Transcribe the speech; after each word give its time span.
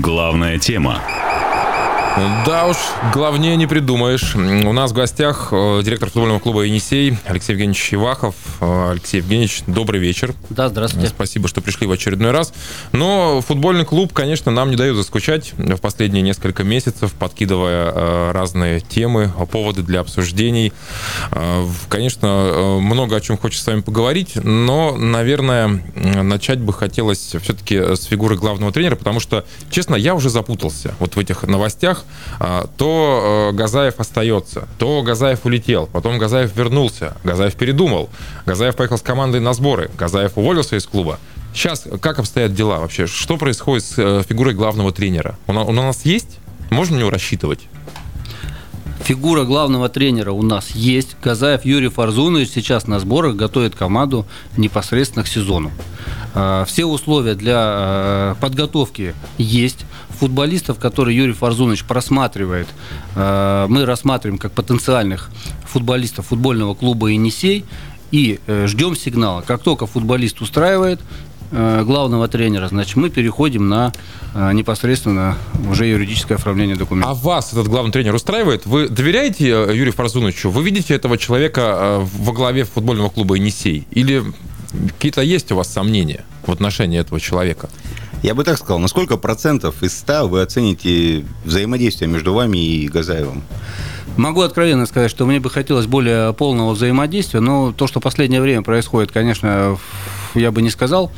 Главная 0.00 0.58
тема. 0.58 1.23
Да 2.16 2.68
уж, 2.68 2.76
главнее 3.12 3.56
не 3.56 3.66
придумаешь. 3.66 4.36
У 4.36 4.72
нас 4.72 4.92
в 4.92 4.94
гостях 4.94 5.48
э, 5.50 5.80
директор 5.82 6.08
футбольного 6.10 6.38
клуба 6.38 6.62
«Енисей» 6.62 7.18
Алексей 7.24 7.54
Евгеньевич 7.54 7.92
Ивахов. 7.92 8.36
Э, 8.60 8.92
Алексей 8.92 9.16
Евгеньевич, 9.16 9.62
добрый 9.66 9.98
вечер. 9.98 10.32
Да, 10.48 10.68
здравствуйте. 10.68 11.08
Спасибо, 11.08 11.48
что 11.48 11.60
пришли 11.60 11.88
в 11.88 11.90
очередной 11.90 12.30
раз. 12.30 12.52
Но 12.92 13.40
футбольный 13.40 13.84
клуб, 13.84 14.12
конечно, 14.12 14.52
нам 14.52 14.70
не 14.70 14.76
дает 14.76 14.94
заскучать 14.94 15.54
в 15.56 15.78
последние 15.78 16.22
несколько 16.22 16.62
месяцев, 16.62 17.12
подкидывая 17.14 17.90
э, 17.92 18.30
разные 18.30 18.78
темы, 18.78 19.32
поводы 19.50 19.82
для 19.82 19.98
обсуждений. 20.00 20.72
Конечно, 21.88 22.78
много 22.80 23.16
о 23.16 23.20
чем 23.20 23.36
хочется 23.36 23.64
с 23.64 23.66
вами 23.66 23.80
поговорить, 23.80 24.36
но, 24.36 24.96
наверное, 24.96 25.82
начать 25.94 26.60
бы 26.60 26.72
хотелось 26.72 27.34
все-таки 27.40 27.76
с 27.76 28.04
фигуры 28.04 28.36
главного 28.36 28.72
тренера, 28.72 28.94
потому 28.94 29.20
что, 29.20 29.44
честно, 29.70 29.96
я 29.96 30.14
уже 30.14 30.30
запутался 30.30 30.94
вот 31.00 31.16
в 31.16 31.18
этих 31.18 31.42
новостях. 31.42 32.03
А, 32.40 32.66
то 32.76 33.50
э, 33.52 33.56
Газаев 33.56 34.00
остается, 34.00 34.68
то 34.78 35.02
Газаев 35.02 35.44
улетел, 35.44 35.86
потом 35.86 36.18
Газаев 36.18 36.54
вернулся, 36.56 37.16
Газаев 37.24 37.54
передумал, 37.54 38.10
Газаев 38.46 38.76
поехал 38.76 38.98
с 38.98 39.02
командой 39.02 39.40
на 39.40 39.54
сборы, 39.54 39.90
Газаев 39.96 40.32
уволился 40.36 40.76
из 40.76 40.86
клуба. 40.86 41.18
Сейчас 41.54 41.86
как 42.00 42.18
обстоят 42.18 42.52
дела 42.54 42.80
вообще? 42.80 43.06
Что 43.06 43.36
происходит 43.36 43.84
с 43.84 43.94
э, 43.96 44.22
фигурой 44.28 44.54
главного 44.54 44.90
тренера? 44.92 45.38
Он 45.46 45.56
у 45.58 45.72
нас 45.72 46.04
есть? 46.04 46.38
Можно 46.70 46.96
на 46.96 47.00
него 47.00 47.10
рассчитывать? 47.10 47.68
Фигура 49.04 49.44
главного 49.44 49.90
тренера 49.90 50.32
у 50.32 50.42
нас 50.42 50.70
есть. 50.70 51.16
Газаев 51.22 51.66
Юрий 51.66 51.88
Фарзунович 51.88 52.48
сейчас 52.48 52.86
на 52.86 52.98
сборах 52.98 53.36
готовит 53.36 53.74
команду 53.74 54.26
непосредственно 54.56 55.24
к 55.24 55.28
сезону. 55.28 55.70
А, 56.34 56.64
все 56.64 56.86
условия 56.86 57.34
для 57.34 57.56
а, 57.58 58.34
подготовки 58.40 59.14
есть. 59.36 59.84
Футболистов, 60.24 60.78
которые 60.78 61.14
Юрий 61.18 61.34
Фарзунович 61.34 61.84
просматривает, 61.84 62.66
а, 63.14 63.66
мы 63.68 63.84
рассматриваем 63.84 64.38
как 64.38 64.52
потенциальных 64.52 65.28
футболистов 65.66 66.28
футбольного 66.28 66.72
клуба 66.74 67.08
«Енисей» 67.08 67.66
и 68.10 68.40
э, 68.46 68.66
ждем 68.66 68.96
сигнала. 68.96 69.42
Как 69.42 69.62
только 69.62 69.86
футболист 69.86 70.40
устраивает, 70.40 71.00
э, 71.50 71.82
главного 71.84 72.26
тренера, 72.26 72.68
значит, 72.68 72.96
мы 72.96 73.10
переходим 73.10 73.68
на 73.68 73.92
непосредственно 74.34 75.36
уже 75.70 75.84
юридическое 75.84 76.38
оформление 76.38 76.76
документов. 76.76 77.10
А 77.10 77.14
вас 77.22 77.52
этот 77.52 77.68
главный 77.68 77.92
тренер 77.92 78.14
устраивает? 78.14 78.64
Вы 78.64 78.88
доверяете 78.88 79.50
э, 79.50 79.76
Юрию 79.76 79.92
Фарзуновичу? 79.92 80.48
Вы 80.48 80.62
видите 80.62 80.94
этого 80.94 81.18
человека 81.18 82.00
во 82.00 82.32
главе 82.32 82.64
футбольного 82.64 83.10
клуба 83.10 83.34
«Енисей»? 83.34 83.86
Или 83.90 84.24
Какие-то 84.88 85.22
есть 85.22 85.52
у 85.52 85.56
вас 85.56 85.72
сомнения 85.72 86.24
в 86.46 86.50
отношении 86.50 86.98
этого 86.98 87.20
человека? 87.20 87.68
Я 88.24 88.34
бы 88.34 88.42
так 88.42 88.56
сказал, 88.56 88.78
на 88.78 88.88
сколько 88.88 89.18
процентов 89.18 89.82
из 89.82 89.92
ста 89.92 90.24
вы 90.24 90.40
оцените 90.40 91.26
взаимодействие 91.44 92.08
между 92.08 92.32
вами 92.32 92.56
и 92.56 92.88
Газаевым? 92.88 93.42
Могу 94.16 94.40
откровенно 94.40 94.86
сказать, 94.86 95.10
что 95.10 95.26
мне 95.26 95.40
бы 95.40 95.50
хотелось 95.50 95.86
более 95.86 96.32
полного 96.32 96.72
взаимодействия, 96.72 97.40
но 97.40 97.72
то, 97.72 97.86
что 97.86 98.00
в 98.00 98.02
последнее 98.02 98.40
время 98.40 98.62
происходит, 98.62 99.12
конечно, 99.12 99.76
я 100.34 100.50
бы 100.50 100.62
не 100.62 100.70
сказал, 100.70 101.10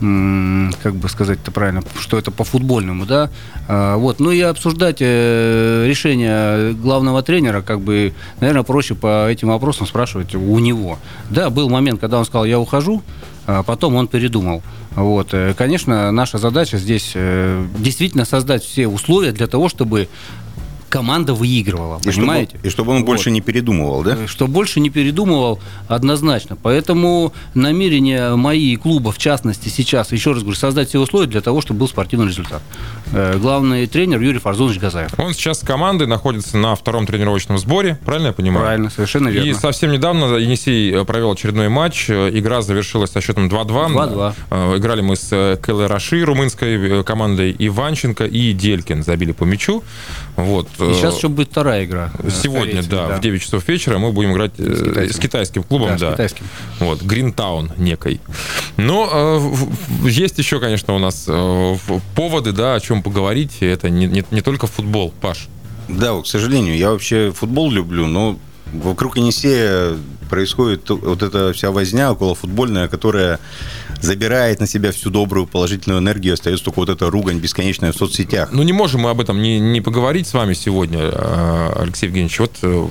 как 0.00 0.94
бы 0.94 1.08
сказать 1.08 1.38
это 1.40 1.50
правильно, 1.50 1.82
что 1.98 2.18
это 2.18 2.30
по 2.30 2.44
футбольному, 2.44 3.06
да. 3.06 3.30
А, 3.68 3.96
вот, 3.96 4.20
ну 4.20 4.30
и 4.30 4.40
обсуждать 4.40 4.98
э, 5.00 5.86
решение 5.86 6.72
главного 6.74 7.22
тренера, 7.22 7.62
как 7.62 7.80
бы, 7.80 8.12
наверное, 8.40 8.64
проще 8.64 8.94
по 8.94 9.28
этим 9.28 9.48
вопросам 9.48 9.86
спрашивать 9.86 10.34
у 10.34 10.58
него. 10.58 10.98
Да, 11.30 11.48
был 11.50 11.70
момент, 11.70 12.00
когда 12.00 12.18
он 12.18 12.24
сказал, 12.24 12.44
я 12.44 12.58
ухожу, 12.58 13.02
а 13.46 13.62
потом 13.62 13.94
он 13.94 14.08
передумал. 14.08 14.62
Вот, 14.94 15.28
э, 15.32 15.54
конечно, 15.56 16.10
наша 16.10 16.38
задача 16.38 16.76
здесь 16.76 17.12
э, 17.14 17.64
действительно 17.78 18.24
создать 18.24 18.64
все 18.64 18.88
условия 18.88 19.32
для 19.32 19.46
того, 19.46 19.68
чтобы 19.68 20.08
команда 20.94 21.34
выигрывала, 21.34 21.98
и 22.04 22.08
понимаете? 22.08 22.50
Чтобы, 22.50 22.68
и 22.68 22.70
чтобы 22.70 22.92
он 22.92 22.98
вот. 22.98 23.06
больше 23.06 23.32
не 23.32 23.40
передумывал, 23.40 24.04
да? 24.04 24.28
Что 24.28 24.46
больше 24.46 24.78
не 24.78 24.90
передумывал 24.90 25.58
однозначно. 25.88 26.54
Поэтому 26.54 27.32
намерение 27.54 28.36
мои 28.36 28.76
клуба, 28.76 29.10
в 29.10 29.18
частности, 29.18 29.68
сейчас, 29.68 30.12
еще 30.12 30.34
раз 30.34 30.42
говорю, 30.42 30.56
создать 30.56 30.90
все 30.90 31.00
условия 31.00 31.26
для 31.26 31.40
того, 31.40 31.60
чтобы 31.62 31.80
был 31.80 31.88
спортивный 31.88 32.28
результат. 32.28 32.62
Э, 33.12 33.36
главный 33.38 33.88
тренер 33.88 34.20
Юрий 34.20 34.38
Фарзонович 34.38 34.78
Газаев. 34.78 35.10
Он 35.18 35.34
сейчас 35.34 35.62
с 35.62 35.64
командой 35.64 36.06
находится 36.06 36.58
на 36.58 36.76
втором 36.76 37.08
тренировочном 37.08 37.58
сборе, 37.58 37.98
правильно 38.04 38.28
я 38.28 38.32
понимаю? 38.32 38.64
Правильно, 38.64 38.90
совершенно 38.90 39.30
верно. 39.30 39.48
И 39.48 39.54
совсем 39.54 39.90
недавно 39.90 40.36
Енисей 40.36 40.94
э, 40.94 41.04
провел 41.04 41.32
очередной 41.32 41.70
матч. 41.70 42.08
Игра 42.08 42.62
завершилась 42.62 43.10
со 43.10 43.20
счетом 43.20 43.48
2-2. 43.48 43.66
2-2. 43.66 44.34
Э, 44.50 44.76
играли 44.76 45.00
мы 45.00 45.16
с 45.16 45.58
Келле 45.60 45.86
Раши, 45.88 46.24
румынской 46.24 47.02
командой, 47.02 47.52
Иванченко 47.58 48.26
и 48.26 48.52
Делькин 48.52 49.02
забили 49.02 49.32
по 49.32 49.42
мячу. 49.42 49.82
Вот. 50.36 50.68
И 50.90 50.94
сейчас 50.94 51.16
еще 51.16 51.28
будет 51.28 51.50
вторая 51.50 51.84
игра. 51.84 52.10
Сегодня, 52.28 52.82
да, 52.82 53.08
да, 53.08 53.16
в 53.16 53.20
9 53.20 53.42
часов 53.42 53.66
вечера 53.68 53.98
мы 53.98 54.12
будем 54.12 54.32
играть 54.32 54.52
с 54.56 54.58
китайским, 54.58 55.12
с 55.12 55.18
китайским 55.18 55.62
клубом, 55.62 55.96
да. 55.96 55.96
да. 55.96 56.10
С 56.10 56.12
китайским. 56.12 56.46
Вот, 56.80 57.02
Гринтаун 57.02 57.72
некой. 57.76 58.20
Но 58.76 59.08
э, 60.02 60.08
есть 60.08 60.38
еще, 60.38 60.60
конечно, 60.60 60.94
у 60.94 60.98
нас 60.98 61.26
э, 61.28 61.76
поводы, 62.14 62.52
да, 62.52 62.74
о 62.74 62.80
чем 62.80 63.02
поговорить. 63.02 63.58
Это 63.60 63.90
не, 63.90 64.06
не, 64.06 64.24
не 64.30 64.40
только 64.40 64.66
футбол, 64.66 65.12
Паш. 65.20 65.48
Да, 65.88 66.20
к 66.20 66.26
сожалению, 66.26 66.76
я 66.76 66.90
вообще 66.90 67.32
футбол 67.32 67.70
люблю, 67.70 68.06
но 68.06 68.38
вокруг 68.82 69.16
Енисея 69.16 69.96
происходит 70.28 70.88
вот 70.90 71.22
эта 71.22 71.52
вся 71.52 71.70
возня 71.70 72.12
около 72.12 72.34
футбольная, 72.34 72.88
которая 72.88 73.38
забирает 74.00 74.60
на 74.60 74.66
себя 74.66 74.92
всю 74.92 75.10
добрую 75.10 75.46
положительную 75.46 76.00
энергию, 76.00 76.34
остается 76.34 76.64
только 76.64 76.80
вот 76.80 76.88
эта 76.88 77.10
ругань 77.10 77.38
бесконечная 77.38 77.92
в 77.92 77.96
соцсетях. 77.96 78.50
Ну, 78.52 78.62
не 78.62 78.72
можем 78.72 79.02
мы 79.02 79.10
об 79.10 79.20
этом 79.20 79.40
не, 79.40 79.58
не 79.58 79.80
поговорить 79.80 80.26
с 80.26 80.34
вами 80.34 80.54
сегодня, 80.54 80.98
а, 81.02 81.76
Алексей 81.80 82.06
Евгеньевич. 82.06 82.38
Вот 82.38 82.52
э, 82.62 82.86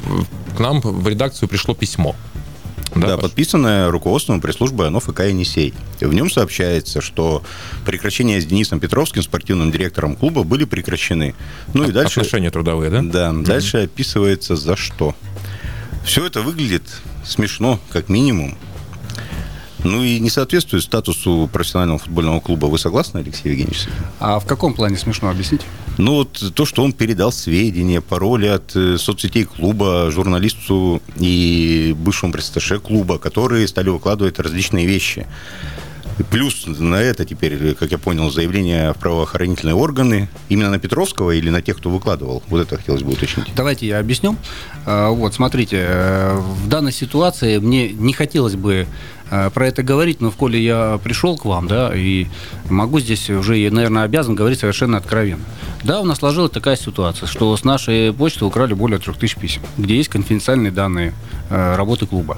к 0.55 0.59
нам 0.59 0.81
в 0.81 1.07
редакцию 1.07 1.49
пришло 1.49 1.73
письмо. 1.75 2.15
Да, 2.95 3.07
да 3.07 3.17
подписанное 3.17 3.89
руководством 3.89 4.39
пресс-службы 4.39 4.85
ОНО 4.85 4.99
ФК 4.99 5.21
«Енисей». 5.21 5.73
В 5.99 6.13
нем 6.13 6.29
сообщается, 6.29 7.01
что 7.01 7.43
прекращения 7.85 8.39
с 8.39 8.45
Денисом 8.45 8.79
Петровским, 8.79 9.21
спортивным 9.21 9.71
директором 9.71 10.15
клуба, 10.15 10.43
были 10.43 10.65
прекращены. 10.65 11.33
Ну 11.73 11.85
и 11.85 11.91
дальше... 11.91 12.19
Отношения 12.19 12.51
трудовые, 12.51 12.91
да? 12.91 13.01
Да. 13.01 13.29
Mm-hmm. 13.29 13.43
Дальше 13.45 13.77
описывается 13.83 14.55
за 14.55 14.75
что. 14.75 15.15
Все 16.03 16.25
это 16.25 16.41
выглядит 16.41 16.83
смешно, 17.25 17.79
как 17.89 18.09
минимум. 18.09 18.57
Ну 19.83 20.01
и 20.01 20.19
не 20.19 20.29
соответствует 20.29 20.83
статусу 20.83 21.49
профессионального 21.51 21.99
футбольного 21.99 22.39
клуба. 22.39 22.67
Вы 22.67 22.79
согласны, 22.79 23.19
Алексей 23.19 23.49
Евгеньевич? 23.49 23.87
А 24.19 24.39
в 24.39 24.45
каком 24.45 24.73
плане 24.73 24.97
смешно 24.97 25.29
объясните? 25.29 25.65
Ну 25.97 26.15
вот 26.15 26.53
то, 26.55 26.65
что 26.65 26.83
он 26.83 26.93
передал 26.93 27.31
сведения, 27.31 27.99
пароли 27.99 28.47
от 28.47 28.75
э, 28.75 28.97
соцсетей 28.97 29.43
клуба 29.43 30.09
журналисту 30.09 31.01
и 31.17 31.93
бывшему 31.97 32.31
пресс 32.31 32.51
клуба, 32.81 33.19
которые 33.19 33.67
стали 33.67 33.89
выкладывать 33.89 34.39
различные 34.39 34.85
вещи. 34.85 35.27
Плюс 36.29 36.65
на 36.67 36.95
это 36.95 37.25
теперь, 37.25 37.73
как 37.75 37.91
я 37.91 37.97
понял, 37.97 38.29
заявление 38.29 38.93
в 38.93 38.97
правоохранительные 38.97 39.75
органы 39.75 40.29
именно 40.49 40.69
на 40.69 40.79
Петровского 40.79 41.31
или 41.31 41.49
на 41.49 41.61
тех, 41.61 41.77
кто 41.77 41.89
выкладывал? 41.89 42.43
Вот 42.47 42.61
это 42.61 42.77
хотелось 42.77 43.03
бы 43.03 43.13
уточнить. 43.13 43.47
Давайте 43.55 43.87
я 43.87 43.99
объясню. 43.99 44.35
А, 44.85 45.09
вот, 45.09 45.33
смотрите, 45.33 45.77
э, 45.87 46.37
в 46.37 46.67
данной 46.67 46.91
ситуации 46.91 47.57
мне 47.57 47.89
не 47.89 48.13
хотелось 48.13 48.55
бы 48.55 48.87
э, 49.31 49.49
про 49.49 49.67
это 49.67 49.81
говорить, 49.83 50.21
но 50.21 50.29
в 50.29 50.35
коли 50.35 50.57
я 50.57 50.99
пришел 51.03 51.37
к 51.37 51.45
вам, 51.45 51.67
да, 51.67 51.91
и 51.95 52.27
могу 52.69 52.99
здесь 52.99 53.29
уже, 53.29 53.69
наверное, 53.71 54.03
обязан 54.03 54.35
говорить 54.35 54.59
совершенно 54.59 54.97
откровенно. 54.97 55.43
Да, 55.83 55.99
у 55.99 56.05
нас 56.05 56.19
сложилась 56.19 56.51
такая 56.51 56.77
ситуация, 56.77 57.27
что 57.27 57.55
с 57.55 57.63
нашей 57.63 58.13
почты 58.13 58.45
украли 58.45 58.73
более 58.73 58.99
3000 58.99 59.39
писем, 59.39 59.61
где 59.77 59.97
есть 59.97 60.09
конфиденциальные 60.09 60.71
данные 60.71 61.13
э, 61.49 61.75
работы 61.75 62.05
клуба. 62.05 62.37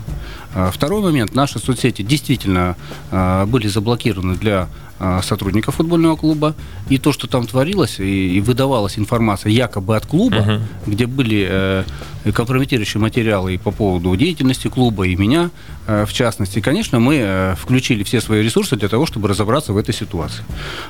А, 0.56 0.72
второй 0.72 1.02
момент. 1.02 1.36
Наши 1.36 1.60
соцсети 1.60 2.02
действительно 2.02 2.78
а, 3.12 3.46
были 3.46 3.68
заблокированы 3.68 4.36
для 4.36 4.70
а, 4.98 5.22
сотрудников 5.22 5.76
футбольного 5.76 6.16
клуба. 6.16 6.56
И 6.88 6.98
то, 6.98 7.12
что 7.12 7.28
там 7.28 7.46
творилось, 7.46 8.00
и, 8.00 8.40
выдавалась 8.40 8.98
информация 8.98 9.52
якобы 9.52 9.98
от 9.98 10.06
клуба, 10.06 10.38
uh-huh. 10.38 10.62
где 10.88 11.06
были 11.06 11.46
э, 11.50 11.84
компрометирующие 12.32 13.02
материалы 13.02 13.56
и 13.56 13.58
по 13.58 13.72
поводу 13.72 14.16
деятельности 14.16 14.70
клуба, 14.70 15.06
и 15.06 15.16
меня, 15.16 15.50
э, 15.88 16.06
в 16.08 16.14
частности, 16.14 16.62
конечно, 16.62 17.00
мы 17.00 17.18
э, 17.18 17.56
включили 17.56 18.04
все 18.04 18.22
свои 18.22 18.42
ресурсы 18.42 18.78
для 18.78 18.88
того, 18.88 19.06
чтобы 19.06 19.28
разобраться 19.28 19.74
в 19.74 19.78
этой 19.78 19.94
ситуации. 19.94 20.46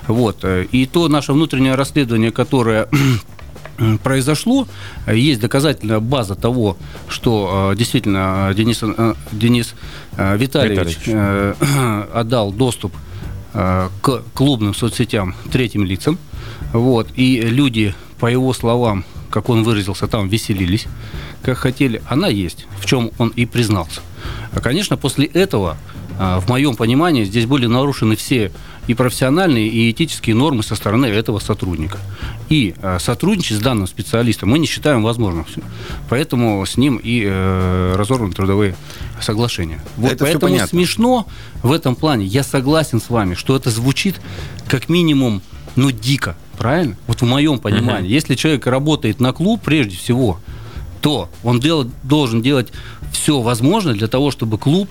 Вот. 0.07 0.45
И 0.72 0.86
то 0.86 1.07
наше 1.07 1.34
внутреннее 1.34 1.74
расследование, 1.74 2.31
которое 2.31 2.88
произошло. 4.04 4.68
Есть 5.07 5.42
доказательная 5.42 6.00
база 6.00 6.36
того, 6.36 6.77
что 7.07 7.72
э, 7.74 7.77
действительно 7.77 8.50
э, 8.50 8.54
Денис, 8.56 8.80
э, 8.81 9.13
Денис 9.31 9.75
Витальевич, 10.18 11.07
Витальевич 11.07 12.10
отдал 12.13 12.51
доступ 12.51 12.94
к 13.54 14.22
клубным 14.33 14.74
соцсетям 14.74 15.33
третьим 15.50 15.86
лицам. 15.86 16.18
Вот. 16.74 17.07
И 17.16 17.39
люди, 17.39 17.95
по 18.19 18.25
его 18.25 18.51
словам, 18.54 19.06
как 19.30 19.48
он 19.48 19.63
выразился, 19.63 20.07
там 20.07 20.28
веселились, 20.28 20.88
как 21.42 21.57
хотели. 21.57 22.01
Она 22.10 22.28
есть, 22.28 22.68
в 22.81 22.86
чем 22.86 23.12
он 23.18 23.30
и 23.30 23.45
признался. 23.45 24.01
А, 24.51 24.60
конечно, 24.60 24.98
после 24.98 25.25
этого 25.28 25.78
в 26.18 26.44
моем 26.50 26.75
понимании, 26.75 27.24
здесь 27.24 27.45
были 27.45 27.66
нарушены 27.66 28.18
все 28.18 28.51
и 28.88 28.94
профессиональные, 28.94 29.68
и 29.68 29.92
этические 29.92 30.36
нормы 30.36 30.64
со 30.64 30.76
стороны 30.76 31.08
этого 31.08 31.40
сотрудника. 31.40 32.00
И 32.50 32.76
э, 32.82 32.98
сотрудничать 33.00 33.58
с 33.58 33.60
данным 33.60 33.88
специалистом 33.88 34.50
мы 34.50 34.60
не 34.60 34.68
считаем 34.68 35.04
возможным. 35.04 35.46
Поэтому 36.10 36.66
с 36.66 36.78
ним 36.78 37.00
и 37.02 37.24
э, 37.26 37.96
разорваны 37.96 38.34
трудовые 38.34 38.76
соглашения. 39.22 39.82
Вот 39.98 40.12
это 40.12 40.26
поэтому 40.26 40.58
смешно 40.68 41.28
в 41.64 41.72
этом 41.72 41.96
плане. 41.96 42.26
Я 42.26 42.44
согласен 42.44 43.02
с 43.02 43.10
вами, 43.10 43.34
что 43.34 43.56
это 43.56 43.70
звучит 43.70 44.20
как 44.68 44.90
минимум, 44.90 45.42
ну, 45.76 45.92
дико. 45.92 46.36
Правильно? 46.58 46.96
Вот 47.08 47.22
в 47.22 47.26
моем 47.26 47.60
понимании. 47.60 48.08
Угу. 48.08 48.14
Если 48.14 48.36
человек 48.36 48.66
работает 48.68 49.20
на 49.20 49.34
клуб, 49.34 49.62
прежде 49.64 49.98
всего, 49.98 50.40
то 51.02 51.30
он 51.44 51.60
дел, 51.60 51.90
должен 52.04 52.42
делать 52.42 52.72
все 53.12 53.42
возможное 53.42 53.94
для 53.94 54.08
того, 54.08 54.31
чтобы 54.31 54.58
клуб 54.58 54.90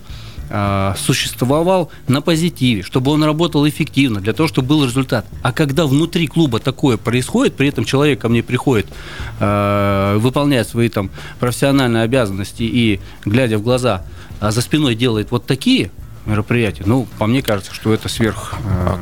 существовал 0.96 1.90
на 2.06 2.20
позитиве, 2.20 2.82
чтобы 2.82 3.10
он 3.10 3.24
работал 3.24 3.66
эффективно, 3.68 4.20
для 4.20 4.32
того, 4.32 4.48
чтобы 4.48 4.68
был 4.68 4.84
результат. 4.84 5.26
А 5.42 5.52
когда 5.52 5.86
внутри 5.86 6.26
клуба 6.26 6.60
такое 6.60 6.96
происходит, 6.96 7.54
при 7.54 7.68
этом 7.68 7.84
человек 7.84 8.20
ко 8.20 8.28
мне 8.28 8.42
приходит, 8.42 8.86
э, 9.40 10.16
выполняет 10.18 10.68
свои 10.68 10.88
там 10.88 11.10
профессиональные 11.40 12.02
обязанности 12.02 12.62
и, 12.62 13.00
глядя 13.24 13.58
в 13.58 13.62
глаза, 13.62 14.04
а 14.40 14.50
за 14.50 14.60
спиной 14.60 14.94
делает 14.94 15.30
вот 15.30 15.46
такие 15.46 15.90
мероприятия, 16.26 16.84
ну, 16.86 17.06
по 17.18 17.26
мне 17.26 17.42
кажется, 17.42 17.74
что 17.74 17.92
это 17.92 18.08
сверх... 18.08 18.54
Э, 18.64 18.96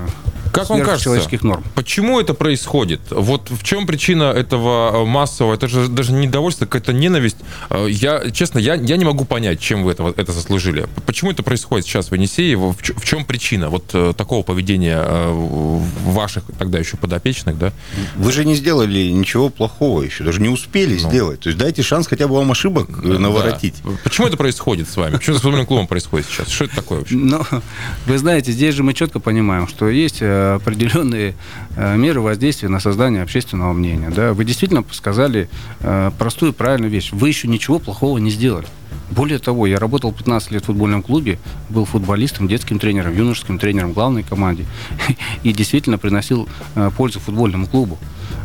как 0.53 0.69
вам 0.69 0.81
кажется, 0.81 1.05
человеческих 1.05 1.43
норм. 1.43 1.65
Почему 1.75 2.21
это 2.21 2.35
происходит? 2.35 3.01
Вот 3.11 3.51
в 3.51 3.63
чем 3.65 3.87
причина 3.87 4.25
этого 4.25 5.05
массового? 5.07 5.55
Это 5.55 5.67
же 5.67 5.89
даже 5.89 6.13
недовольство, 6.13 6.67
какая-то 6.67 6.93
ненависть. 6.93 7.39
Э, 7.71 7.87
я, 7.89 8.31
честно, 8.31 8.59
я, 8.59 8.75
я 8.75 8.97
не 8.97 9.05
могу 9.05 9.25
понять, 9.25 9.61
чем 9.61 9.83
вы 9.83 9.93
это, 9.93 10.13
это 10.17 10.33
заслужили. 10.33 10.87
Почему 11.07 11.31
это 11.31 11.43
происходит 11.43 11.87
сейчас 11.87 12.11
в 12.11 12.15
Енисеево? 12.15 12.73
В, 12.73 12.79
в 12.79 13.05
чем 13.05 13.25
причина 13.25 13.71
вот 13.71 13.91
э, 13.95 14.13
такого 14.17 14.43
поведения 14.43 15.03
э, 15.03 15.81
ваших 16.05 16.45
тогда 16.59 16.79
еще 16.79 16.97
подопечных, 16.97 17.59
да? 17.59 17.73
Вы 18.17 18.33
же 18.33 18.45
не 18.45 18.55
сделали 18.55 19.09
ничего 19.09 19.49
плохого 19.49 20.03
еще, 20.03 20.23
даже 20.25 20.41
не 20.41 20.49
успели 20.49 20.99
ну. 21.01 21.09
сделать. 21.09 21.41
То 21.41 21.49
есть 21.49 21.59
дайте 21.59 21.83
шанс 21.83 22.07
хотя 22.07 22.29
бы 22.29 22.37
вам 22.37 22.51
ошибок 22.53 22.89
да. 23.03 23.19
наворотить. 23.19 23.77
Да. 23.83 23.91
Почему 24.05 24.27
это 24.27 24.37
происходит 24.37 24.89
с 24.89 24.97
вами? 24.97 25.15
Почему 25.15 25.37
с 25.37 25.41
футбольным 25.41 25.67
клубом 25.67 25.87
происходит 25.87 26.27
сейчас? 26.27 26.49
Что 26.49 26.65
это 26.65 26.77
такое 26.77 26.99
вообще? 26.99 27.17
Ну, 27.17 27.43
вы 28.07 28.19
знаете, 28.19 28.53
здесь 28.53 28.75
же 28.75 28.83
мы 28.83 28.93
четко 28.93 29.19
понимаем, 29.19 29.67
что 29.67 29.89
есть 29.89 30.19
определенные 30.57 31.35
э, 31.77 31.97
меры 31.97 32.21
воздействия 32.21 32.69
на 32.69 32.81
создание 32.81 33.23
общественного 33.23 33.73
мнения. 33.73 34.11
Да? 34.11 34.33
Вы 34.33 34.45
действительно 34.45 34.85
сказали 34.93 35.49
э, 35.81 36.11
простую 36.19 36.53
правильную 36.53 36.91
вещь. 36.91 37.11
Вы 37.13 37.29
еще 37.29 37.49
ничего 37.49 37.79
плохого 37.79 38.19
не 38.19 38.31
сделали. 38.31 38.67
Более 39.11 39.39
того, 39.39 39.67
я 39.67 39.79
работал 39.79 40.11
15 40.11 40.53
лет 40.53 40.63
в 40.63 40.67
футбольном 40.67 41.03
клубе, 41.03 41.39
был 41.69 41.85
футболистом, 41.85 42.49
детским 42.49 42.79
тренером, 42.79 43.15
юношеским 43.15 43.59
тренером 43.59 43.93
главной 43.93 44.23
команде 44.23 44.65
и 45.43 45.53
действительно 45.53 45.99
приносил 45.99 46.49
э, 46.75 46.91
пользу 46.97 47.21
футбольному 47.21 47.67
клубу. 47.67 47.99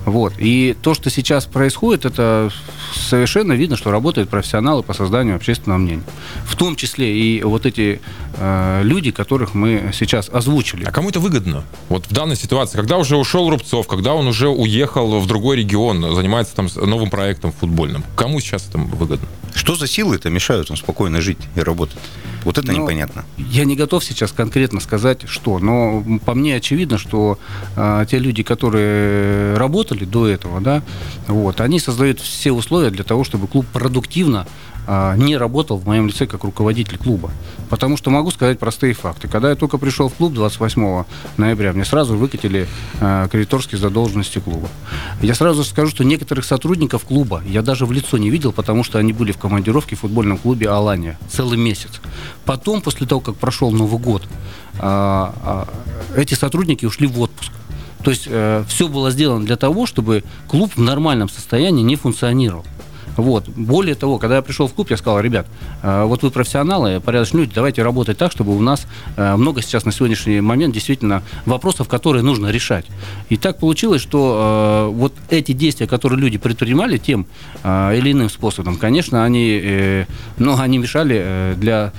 Вот. 0.06 0.34
И 0.38 0.76
то, 0.82 0.94
что 0.94 1.10
сейчас 1.10 1.46
происходит, 1.46 2.06
это 2.06 2.50
совершенно 2.94 3.54
видно, 3.54 3.76
что 3.76 3.92
работают 3.92 4.30
профессионалы 4.30 4.82
по 4.82 4.94
созданию 4.94 5.36
общественного 5.36 5.80
мнения. 5.80 6.04
В 6.46 6.56
том 6.56 6.76
числе 6.76 7.18
и 7.18 7.44
вот 7.44 7.66
эти 7.66 8.00
э, 8.38 8.81
люди, 8.84 9.12
которых 9.12 9.54
мы 9.54 9.92
сейчас 9.94 10.30
озвучили. 10.30 10.86
А 10.86 10.92
кому 10.92 11.10
это 11.10 11.19
выгодно? 11.19 11.63
Вот 11.89 12.06
в 12.06 12.13
данной 12.13 12.36
ситуации, 12.36 12.78
когда 12.78 12.98
уже 12.98 13.18
ушел 13.18 13.50
Рубцов, 13.50 13.88
когда 13.88 14.13
он 14.13 14.28
уже 14.28 14.50
уехал 14.50 15.19
в 15.19 15.28
другой 15.28 15.57
регион, 15.57 16.16
занимается 16.16 16.56
там 16.56 16.68
новым 16.75 17.10
проектом 17.10 17.51
футбольным, 17.51 18.04
кому 18.16 18.39
сейчас 18.39 18.68
это 18.69 18.78
выгодно? 18.78 19.28
Что 19.54 19.75
за 19.75 19.88
силы 19.88 20.16
это 20.16 20.30
мешают 20.30 20.69
им 20.69 20.78
спокойно 20.78 21.22
жить 21.22 21.39
и 21.56 21.62
работать? 21.62 21.98
Вот 22.44 22.57
это 22.57 22.72
ну, 22.72 22.84
непонятно. 22.84 23.25
Я 23.38 23.66
не 23.66 23.75
готов 23.75 24.04
сейчас 24.06 24.31
конкретно 24.31 24.80
сказать, 24.80 25.28
что, 25.28 25.60
но 25.60 26.04
по 26.25 26.33
мне 26.33 26.56
очевидно, 26.56 26.98
что 26.98 27.40
э, 27.75 28.06
те 28.10 28.19
люди, 28.19 28.44
которые 28.44 29.57
работали 29.57 30.06
до 30.06 30.28
этого, 30.28 30.62
да, 30.62 30.81
вот, 31.28 31.60
они 31.60 31.80
создают 31.80 32.22
все 32.22 32.51
условия 32.51 32.90
для 32.90 33.04
того, 33.04 33.24
чтобы 33.24 33.48
клуб 33.48 33.66
продуктивно 33.74 34.48
не 34.88 35.36
работал 35.38 35.78
в 35.78 35.86
моем 35.86 36.07
лице 36.07 36.28
как 36.28 36.44
руководитель 36.44 36.98
клуба. 36.98 37.31
Потому 37.69 37.98
что 37.98 38.10
могу 38.10 38.31
сказать 38.31 38.60
простые 38.60 38.94
факты. 38.94 39.28
Когда 39.28 39.50
я 39.50 39.56
только 39.56 39.78
пришел 39.78 40.07
в 40.07 40.13
клуб 40.13 40.34
28 40.34 41.04
ноября, 41.38 41.74
мне 41.74 41.84
сразу 41.84 42.16
выкатили 42.16 42.68
а, 43.01 43.28
кредиторские 43.28 43.80
задолженности 43.80 44.39
клуба. 44.39 44.69
Я 45.22 45.36
сразу 45.36 45.63
скажу, 45.63 45.89
что 45.92 46.04
некоторых 46.04 46.45
сотрудников 46.45 47.04
клуба 47.04 47.44
я 47.45 47.62
даже 47.62 47.86
в 47.86 47.92
лицо 47.92 48.18
не 48.18 48.30
видел, 48.30 48.54
потому 48.54 48.84
что 48.84 49.00
они 49.00 49.12
были 49.12 49.31
в 49.31 49.38
командировке 49.38 49.95
в 49.95 50.00
футбольном 50.00 50.38
клубе 50.38 50.69
«Алания» 50.69 51.19
целый 51.30 51.57
месяц. 51.57 52.00
Потом, 52.45 52.81
после 52.81 53.06
того, 53.06 53.19
как 53.19 53.36
прошел 53.36 53.72
Новый 53.72 54.00
год, 54.00 54.24
а, 54.80 55.68
эти 56.16 56.33
сотрудники 56.33 56.86
ушли 56.86 57.07
в 57.07 57.19
отпуск. 57.19 57.51
То 58.04 58.12
есть 58.12 58.28
э, 58.28 58.63
все 58.69 58.88
было 58.88 59.12
сделано 59.12 59.45
для 59.45 59.57
того, 59.57 59.86
чтобы 59.86 60.24
клуб 60.48 60.72
в 60.75 60.81
нормальном 60.81 61.28
состоянии 61.28 61.83
не 61.83 61.98
функционировал. 61.98 62.63
Вот. 63.18 63.50
Более 63.50 63.96
того, 63.96 64.19
когда 64.19 64.38
я 64.38 64.42
пришел 64.42 64.68
в 64.68 64.74
клуб, 64.74 64.92
я 64.92 64.98
сказал, 64.98 65.19
ребят, 65.19 65.48
э, 65.81 66.04
вот 66.04 66.24
вы 66.24 66.31
профессионалы, 66.31 67.00
порядочные 67.00 67.42
люди, 67.42 67.54
давайте 67.56 67.84
работать 67.84 68.18
так, 68.18 68.31
чтобы 68.31 68.56
у 68.56 68.62
нас 68.62 68.88
э, 69.18 69.36
много 69.36 69.62
сейчас 69.62 69.86
на 69.86 69.92
сегодняшний 69.92 70.40
момент 70.40 70.74
действительно 70.74 71.24
вопросов, 71.46 71.88
которые 71.90 72.24
нужно 72.24 72.52
решать. 72.52 72.86
И 73.30 73.38
так 73.38 73.58
получилось, 73.58 74.02
что 74.02 74.92
э, 74.92 74.96
вот 74.96 75.14
эти 75.30 75.52
действия, 75.52 75.88
которые 75.88 76.19
люди 76.19 76.38
предпринимали 76.38 76.98
тем 76.98 77.25
или 77.64 78.12
иным 78.12 78.30
способом, 78.30 78.78
конечно, 78.78 79.24
они, 79.24 80.06
ну, 80.38 80.58
они 80.60 80.78
мешали 80.78 81.56
для 81.58 81.92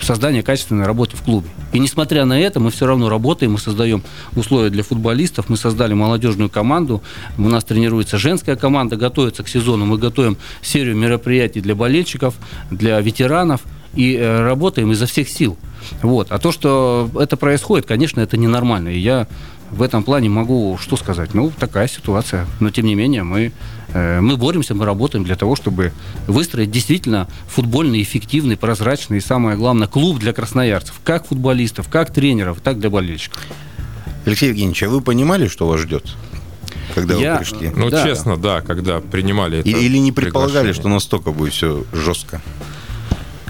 создания 0.00 0.42
качественной 0.42 0.86
работы 0.86 1.16
в 1.16 1.22
клубе. 1.22 1.48
И 1.72 1.78
несмотря 1.78 2.24
на 2.24 2.38
это, 2.38 2.60
мы 2.60 2.70
все 2.70 2.86
равно 2.86 3.08
работаем, 3.08 3.52
мы 3.52 3.58
создаем 3.58 4.02
условия 4.34 4.70
для 4.70 4.82
футболистов, 4.82 5.48
мы 5.48 5.56
создали 5.56 5.94
молодежную 5.94 6.50
команду, 6.50 7.02
у 7.38 7.42
нас 7.42 7.64
тренируется 7.64 8.18
женская 8.18 8.56
команда, 8.56 8.96
готовится 8.96 9.42
к 9.42 9.48
сезону, 9.48 9.86
мы 9.86 9.98
готовим 9.98 10.36
серию 10.62 10.96
мероприятий 10.96 11.60
для 11.60 11.74
болельщиков, 11.74 12.34
для 12.70 13.00
ветеранов 13.00 13.62
и 13.94 14.14
э, 14.14 14.42
работаем 14.42 14.92
изо 14.92 15.06
всех 15.06 15.28
сил. 15.28 15.56
Вот. 16.02 16.30
А 16.30 16.38
то, 16.38 16.52
что 16.52 17.10
это 17.18 17.36
происходит, 17.36 17.86
конечно, 17.86 18.20
это 18.20 18.36
ненормально. 18.36 18.88
И 18.88 18.98
я 18.98 19.26
в 19.70 19.82
этом 19.82 20.02
плане 20.02 20.28
могу 20.28 20.78
что 20.80 20.96
сказать? 20.96 21.34
Ну, 21.34 21.52
такая 21.58 21.88
ситуация. 21.88 22.46
Но, 22.60 22.70
тем 22.70 22.86
не 22.86 22.94
менее, 22.94 23.22
мы, 23.22 23.52
э, 23.92 24.20
мы 24.20 24.36
боремся, 24.36 24.74
мы 24.74 24.84
работаем 24.84 25.24
для 25.24 25.36
того, 25.36 25.56
чтобы 25.56 25.92
выстроить 26.26 26.70
действительно 26.70 27.28
футбольный, 27.48 28.02
эффективный, 28.02 28.56
прозрачный 28.56 29.18
и, 29.18 29.20
самое 29.20 29.56
главное, 29.56 29.88
клуб 29.88 30.18
для 30.18 30.32
красноярцев. 30.32 31.00
Как 31.04 31.26
футболистов, 31.26 31.88
как 31.88 32.12
тренеров, 32.12 32.60
так 32.60 32.78
для 32.78 32.90
болельщиков. 32.90 33.42
Алексей 34.24 34.48
Евгеньевич, 34.48 34.82
а 34.82 34.88
вы 34.88 35.00
понимали, 35.00 35.48
что 35.48 35.66
вас 35.66 35.80
ждет? 35.80 36.16
когда 36.94 37.14
я, 37.14 37.32
вы 37.34 37.38
пришли? 37.40 37.72
Ну, 37.76 37.90
да. 37.90 38.02
честно, 38.02 38.36
да, 38.36 38.62
когда 38.62 39.00
принимали 39.00 39.58
это. 39.58 39.68
Или 39.68 39.98
не 39.98 40.12
предполагали, 40.12 40.72
что 40.72 40.88
настолько 40.88 41.30
будет 41.30 41.52
все 41.52 41.84
жестко? 41.92 42.40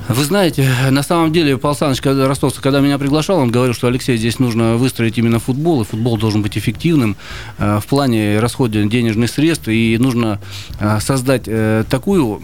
Вы 0.08 0.22
знаете, 0.22 0.68
на 0.90 1.02
самом 1.02 1.32
деле, 1.32 1.58
Павел 1.58 1.94
когда, 2.00 2.28
Ростовцев, 2.28 2.62
когда 2.62 2.80
меня 2.80 2.96
приглашал, 2.96 3.38
он 3.38 3.50
говорил, 3.50 3.75
что 3.75 3.88
Алексей, 3.88 4.16
здесь 4.16 4.38
нужно 4.38 4.76
выстроить 4.76 5.18
именно 5.18 5.40
футбол, 5.40 5.82
и 5.82 5.84
футбол 5.84 6.16
должен 6.16 6.42
быть 6.42 6.56
эффективным 6.56 7.16
э, 7.58 7.80
в 7.80 7.86
плане 7.86 8.38
расхода 8.38 8.84
денежных 8.84 9.30
средств, 9.30 9.66
и 9.66 9.96
нужно 9.98 10.40
э, 10.78 11.00
создать 11.00 11.44
э, 11.46 11.82
такую 11.90 12.42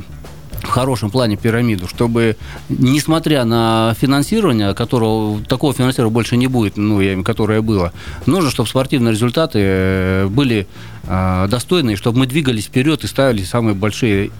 в 0.62 0.68
хорошем 0.68 1.10
плане 1.10 1.36
пирамиду, 1.36 1.88
чтобы, 1.88 2.36
несмотря 2.68 3.44
на 3.44 3.94
финансирование, 4.00 4.74
которого, 4.74 5.40
такого 5.42 5.72
финансирования 5.72 6.12
больше 6.12 6.36
не 6.36 6.48
будет, 6.48 6.76
ну, 6.76 7.00
я, 7.00 7.20
которое 7.22 7.62
было, 7.62 7.92
нужно, 8.26 8.50
чтобы 8.50 8.68
спортивные 8.68 9.12
результаты 9.12 10.26
были 10.28 10.66
э, 11.04 11.46
достойные, 11.48 11.96
чтобы 11.96 12.20
мы 12.20 12.26
двигались 12.26 12.64
вперед 12.64 13.04
и 13.04 13.06
ставили 13.06 13.44
самые 13.44 13.74
большие 13.74 14.30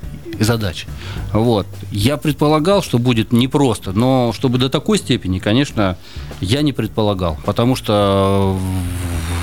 задач. 0.41 0.87
Вот. 1.33 1.67
Я 1.91 2.17
предполагал, 2.17 2.83
что 2.83 2.99
будет 2.99 3.33
непросто, 3.33 3.93
но 3.93 4.33
чтобы 4.35 4.59
до 4.59 4.69
такой 4.69 4.99
степени, 4.99 5.39
конечно, 5.39 5.97
я 6.41 6.63
не 6.63 6.73
предполагал, 6.73 7.39
потому 7.45 7.77
что 7.77 8.57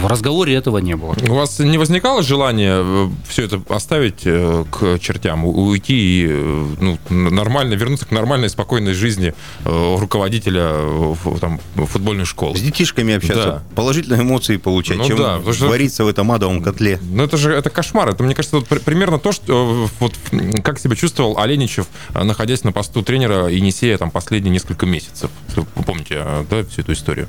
в 0.01 0.07
разговоре 0.07 0.53
этого 0.55 0.77
не 0.77 0.95
было. 0.95 1.15
У 1.27 1.33
вас 1.33 1.59
не 1.59 1.77
возникало 1.77 2.23
желания 2.23 2.81
э, 2.81 3.09
все 3.27 3.43
это 3.43 3.61
оставить 3.69 4.21
э, 4.25 4.65
к 4.71 4.99
чертям, 4.99 5.45
уйти 5.45 5.93
и 5.93 6.27
э, 6.29 6.65
ну, 6.79 6.97
нормально 7.09 7.73
вернуться 7.73 8.05
к 8.05 8.11
нормальной, 8.11 8.49
спокойной 8.49 8.93
жизни 8.93 9.33
руководителя 9.65 10.73
там, 11.39 11.59
футбольной 11.75 12.25
школы? 12.25 12.57
С 12.57 12.61
детишками 12.61 13.15
общаться, 13.15 13.45
да. 13.45 13.63
положительные 13.75 14.21
эмоции 14.21 14.57
получать, 14.57 14.97
ну, 14.97 15.05
чем 15.05 15.17
да, 15.17 15.39
вариться 15.39 16.03
в 16.03 16.07
этом 16.07 16.31
адовом 16.31 16.61
котле. 16.61 16.99
Ну 17.01 17.23
это 17.23 17.37
же 17.37 17.53
это 17.53 17.69
кошмар. 17.69 18.09
Это, 18.09 18.23
мне 18.23 18.35
кажется, 18.35 18.57
вот, 18.57 18.67
примерно 18.67 19.19
то, 19.19 19.31
что 19.31 19.89
вот 19.99 20.13
как 20.63 20.78
себя 20.79 20.95
чувствовал 20.95 21.37
Оленичев, 21.37 21.87
находясь 22.13 22.63
на 22.63 22.71
посту 22.71 23.01
тренера 23.03 23.47
Енисея 23.47 23.97
там 23.97 24.11
последние 24.11 24.51
несколько 24.51 24.85
месяцев. 24.85 25.29
Вы 25.55 25.83
помните, 25.83 26.23
да, 26.49 26.63
всю 26.63 26.81
эту 26.81 26.93
историю? 26.93 27.27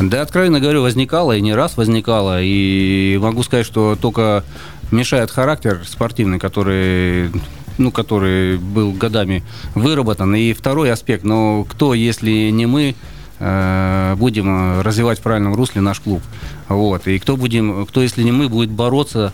Да, 0.00 0.20
откровенно 0.20 0.60
говорю, 0.60 0.82
возникало 0.82 1.36
и 1.36 1.40
не 1.40 1.54
раз 1.54 1.76
возникало. 1.76 2.42
И 2.42 3.18
могу 3.20 3.42
сказать, 3.42 3.64
что 3.64 3.96
только 3.96 4.44
мешает 4.90 5.30
характер 5.30 5.82
спортивный, 5.86 6.38
который 6.38 7.30
ну, 7.78 7.90
который 7.90 8.56
был 8.58 8.92
годами 8.92 9.42
выработан. 9.74 10.34
И 10.34 10.52
второй 10.52 10.90
аспект, 10.90 11.24
но 11.24 11.64
кто, 11.64 11.94
если 11.94 12.50
не 12.50 12.66
мы, 12.66 12.94
э, 13.38 14.14
будем 14.16 14.80
развивать 14.80 15.18
в 15.18 15.22
правильном 15.22 15.54
русле 15.54 15.80
наш 15.80 16.00
клуб. 16.00 16.22
Вот. 16.68 17.06
И 17.06 17.18
кто 17.18 17.36
будем, 17.36 17.86
кто, 17.86 18.02
если 18.02 18.22
не 18.22 18.32
мы, 18.32 18.48
будет 18.48 18.70
бороться 18.70 19.32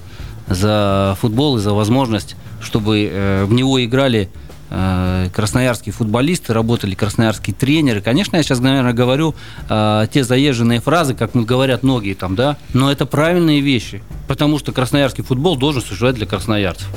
за 0.48 1.16
футбол 1.20 1.58
и 1.58 1.60
за 1.60 1.72
возможность, 1.72 2.36
чтобы 2.62 3.10
э, 3.10 3.44
в 3.44 3.52
него 3.52 3.82
играли 3.84 4.28
э, 4.70 5.28
красноярские 5.34 5.92
футболисты, 5.92 6.52
работали 6.52 6.94
красноярские 6.94 7.54
тренеры. 7.54 8.00
Конечно, 8.00 8.36
я 8.36 8.42
сейчас, 8.42 8.60
наверное, 8.60 8.92
говорю 8.92 9.34
э, 9.68 10.06
те 10.12 10.24
заезженные 10.24 10.80
фразы, 10.80 11.14
как 11.14 11.32
говорят 11.34 11.82
многие 11.82 12.14
там, 12.14 12.34
да, 12.34 12.56
но 12.72 12.90
это 12.90 13.06
правильные 13.06 13.60
вещи, 13.60 14.02
потому 14.28 14.58
что 14.58 14.72
красноярский 14.72 15.24
футбол 15.24 15.56
должен 15.56 15.82
существовать 15.82 16.16
для 16.16 16.26
красноярцев. 16.26 16.88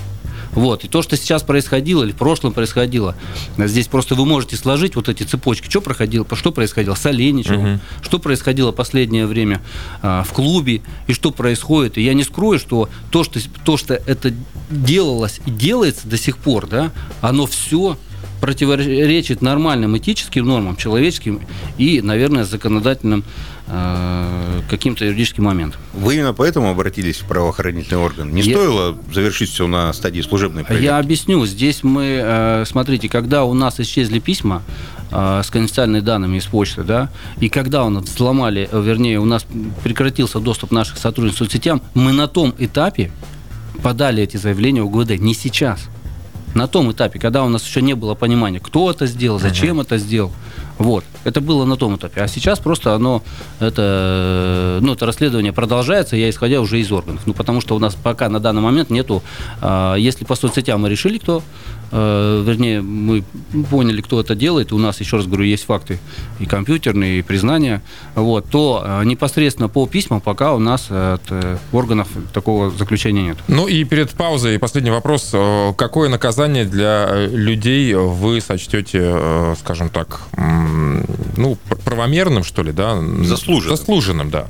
Вот. 0.56 0.84
И 0.84 0.88
то, 0.88 1.02
что 1.02 1.18
сейчас 1.18 1.44
происходило 1.44 2.04
или 2.04 2.12
в 2.12 2.16
прошлом 2.16 2.54
происходило, 2.54 3.16
здесь 3.58 3.88
просто 3.88 4.16
вы 4.16 4.26
можете 4.26 4.56
сложить 4.56 4.96
вот 4.96 5.10
эти 5.10 5.24
цепочки. 5.24 5.70
Что 5.70 5.82
проходило, 5.82 6.26
что 6.34 6.52
происходило 6.52 6.96
с 6.96 7.06
Оленичевым, 7.06 7.74
угу. 7.74 7.80
что 8.02 8.20
происходило 8.20 8.72
последнее 8.72 9.28
время 9.28 9.62
а, 10.02 10.24
в 10.24 10.34
клубе 10.34 10.82
и 11.08 11.14
что 11.14 11.32
происходит. 11.32 11.98
И 11.98 12.02
я 12.02 12.14
не 12.14 12.24
скрою, 12.24 12.58
что 12.58 12.90
то, 13.12 13.24
что, 13.24 13.40
то, 13.64 13.78
что 13.78 13.94
это 13.94 14.34
делалось 14.70 15.42
и 15.46 15.52
делается 15.52 16.08
до 16.08 16.18
сих 16.18 16.38
пор, 16.38 16.68
да, 16.68 16.92
оно 17.22 17.46
все 17.46 17.98
противоречит 18.42 19.42
нормальным 19.42 19.98
этическим 19.98 20.46
нормам, 20.46 20.76
человеческим 20.76 21.42
и, 21.78 22.02
наверное, 22.02 22.44
законодательным 22.44 23.24
э, 23.68 24.62
каким-то 24.70 25.06
юридическим 25.06 25.46
моментом. 25.46 25.82
Вы 25.94 26.16
именно 26.16 26.34
поэтому 26.34 26.70
обратились 26.70 27.18
в 27.18 27.26
правоохранительный 27.26 28.02
орган? 28.02 28.34
Не 28.34 28.42
Я... 28.42 28.56
стоило 28.56 28.98
завершить 29.14 29.50
все 29.50 29.68
на 29.68 29.92
стадии 29.94 30.22
служебной 30.22 30.64
проверки? 30.64 30.86
Я 30.86 30.98
объясню. 30.98 31.46
Здесь 31.46 31.84
мы, 31.84 32.22
э, 32.24 32.64
смотрите, 32.66 33.10
когда 33.10 33.44
у 33.44 33.54
нас 33.54 33.80
исчезли 33.80 34.20
письма 34.20 34.64
э, 35.12 35.42
с 35.44 35.50
конфиденциальными 35.50 36.02
данными 36.02 36.38
из 36.38 36.46
почты, 36.46 36.84
да, 36.84 37.10
и 37.40 37.50
когда 37.50 37.86
у 37.86 37.90
нас 37.90 38.06
взломали, 38.06 38.70
вернее, 38.72 39.20
у 39.20 39.26
нас 39.26 39.46
прекратился 39.84 40.40
доступ 40.40 40.72
наших 40.72 40.98
сотрудников 40.98 41.38
к 41.38 41.40
соцсетям, 41.40 41.82
мы 41.94 42.12
на 42.12 42.28
том 42.28 42.54
этапе 42.58 43.12
подали 43.84 44.24
эти 44.24 44.38
заявления 44.38 44.84
в 44.84 44.90
ГУВД, 44.90 45.20
не 45.20 45.34
сейчас– 45.34 45.82
на 46.56 46.68
том 46.68 46.92
этапе, 46.92 47.20
когда 47.20 47.44
у 47.44 47.50
нас 47.50 47.66
еще 47.66 47.82
не 47.82 47.94
было 47.94 48.16
понимания, 48.16 48.60
кто 48.60 48.90
это 48.90 49.06
сделал, 49.06 49.40
зачем 49.40 49.80
uh-huh. 49.80 49.84
это 49.84 49.98
сделал. 49.98 50.32
Вот. 50.78 51.04
Это 51.24 51.42
было 51.42 51.66
на 51.66 51.78
том 51.78 51.96
этапе. 51.96 52.22
А 52.22 52.28
сейчас 52.28 52.60
просто 52.60 52.94
оно, 52.94 53.24
это, 53.60 54.80
ну, 54.82 54.94
это 54.94 55.06
расследование 55.06 55.54
продолжается, 55.54 56.16
я 56.16 56.30
исходя 56.30 56.60
уже 56.62 56.80
из 56.80 56.92
органов. 56.92 57.22
Ну, 57.26 57.34
потому 57.34 57.62
что 57.62 57.76
у 57.76 57.80
нас 57.80 57.96
пока 57.96 58.30
на 58.30 58.40
данный 58.40 58.62
момент 58.62 58.90
нету, 58.90 59.24
а, 59.62 59.96
если 59.96 60.26
по 60.26 60.36
соцсетям 60.36 60.82
мы 60.82 60.90
решили, 60.90 61.18
кто 61.18 61.44
Э, 61.92 62.44
вернее, 62.46 62.82
мы 62.82 63.24
поняли, 63.70 64.02
кто 64.02 64.20
это 64.20 64.36
делает, 64.36 64.74
у 64.74 64.78
нас, 64.78 65.00
еще 65.00 65.18
раз 65.18 65.28
говорю, 65.28 65.44
есть 65.44 65.66
факты 65.66 66.00
и 66.40 66.46
компьютерные, 66.46 67.20
и 67.20 67.22
признания, 67.22 67.82
вот, 68.16 68.50
то 68.50 68.84
э, 68.86 69.06
непосредственно 69.06 69.70
по 69.70 69.86
письмам 69.88 70.22
пока 70.22 70.54
у 70.54 70.60
нас 70.60 70.88
от 70.90 71.24
э, 71.30 71.58
органов 71.72 72.08
такого 72.34 72.72
заключения 72.72 73.24
нет. 73.24 73.38
Ну 73.48 73.68
и 73.68 73.84
перед 73.84 74.12
паузой 74.12 74.60
последний 74.60 74.92
вопрос. 74.92 75.34
Какое 75.78 76.10
наказание 76.10 76.66
для 76.66 77.28
людей 77.28 77.94
вы 77.94 78.42
сочтете, 78.42 79.56
скажем 79.60 79.90
так, 79.90 80.22
ну, 81.38 81.58
правомерным, 81.84 82.44
что 82.44 82.64
ли, 82.64 82.72
да? 82.72 83.00
Заслуженным. 83.24 83.78
Заслуженным, 83.78 84.30
да. 84.30 84.48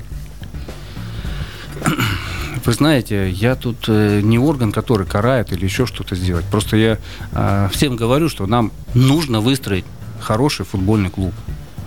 Вы 2.66 2.74
знаете, 2.74 3.30
я 3.30 3.56
тут 3.56 3.86
э, 3.88 4.22
не 4.22 4.40
орган, 4.40 4.72
который 4.72 5.06
карает 5.06 5.54
или 5.54 5.66
еще 5.66 5.86
что-то 5.86 6.16
сделать. 6.16 6.46
Просто 6.46 6.78
я 6.78 6.98
э, 7.32 7.70
всем 7.72 7.96
говорю, 7.96 8.28
что 8.28 8.48
нам 8.48 8.72
нужно 8.96 9.40
выстроить 9.40 9.86
хороший 10.20 10.66
футбольный 10.66 11.12
клуб. 11.12 11.34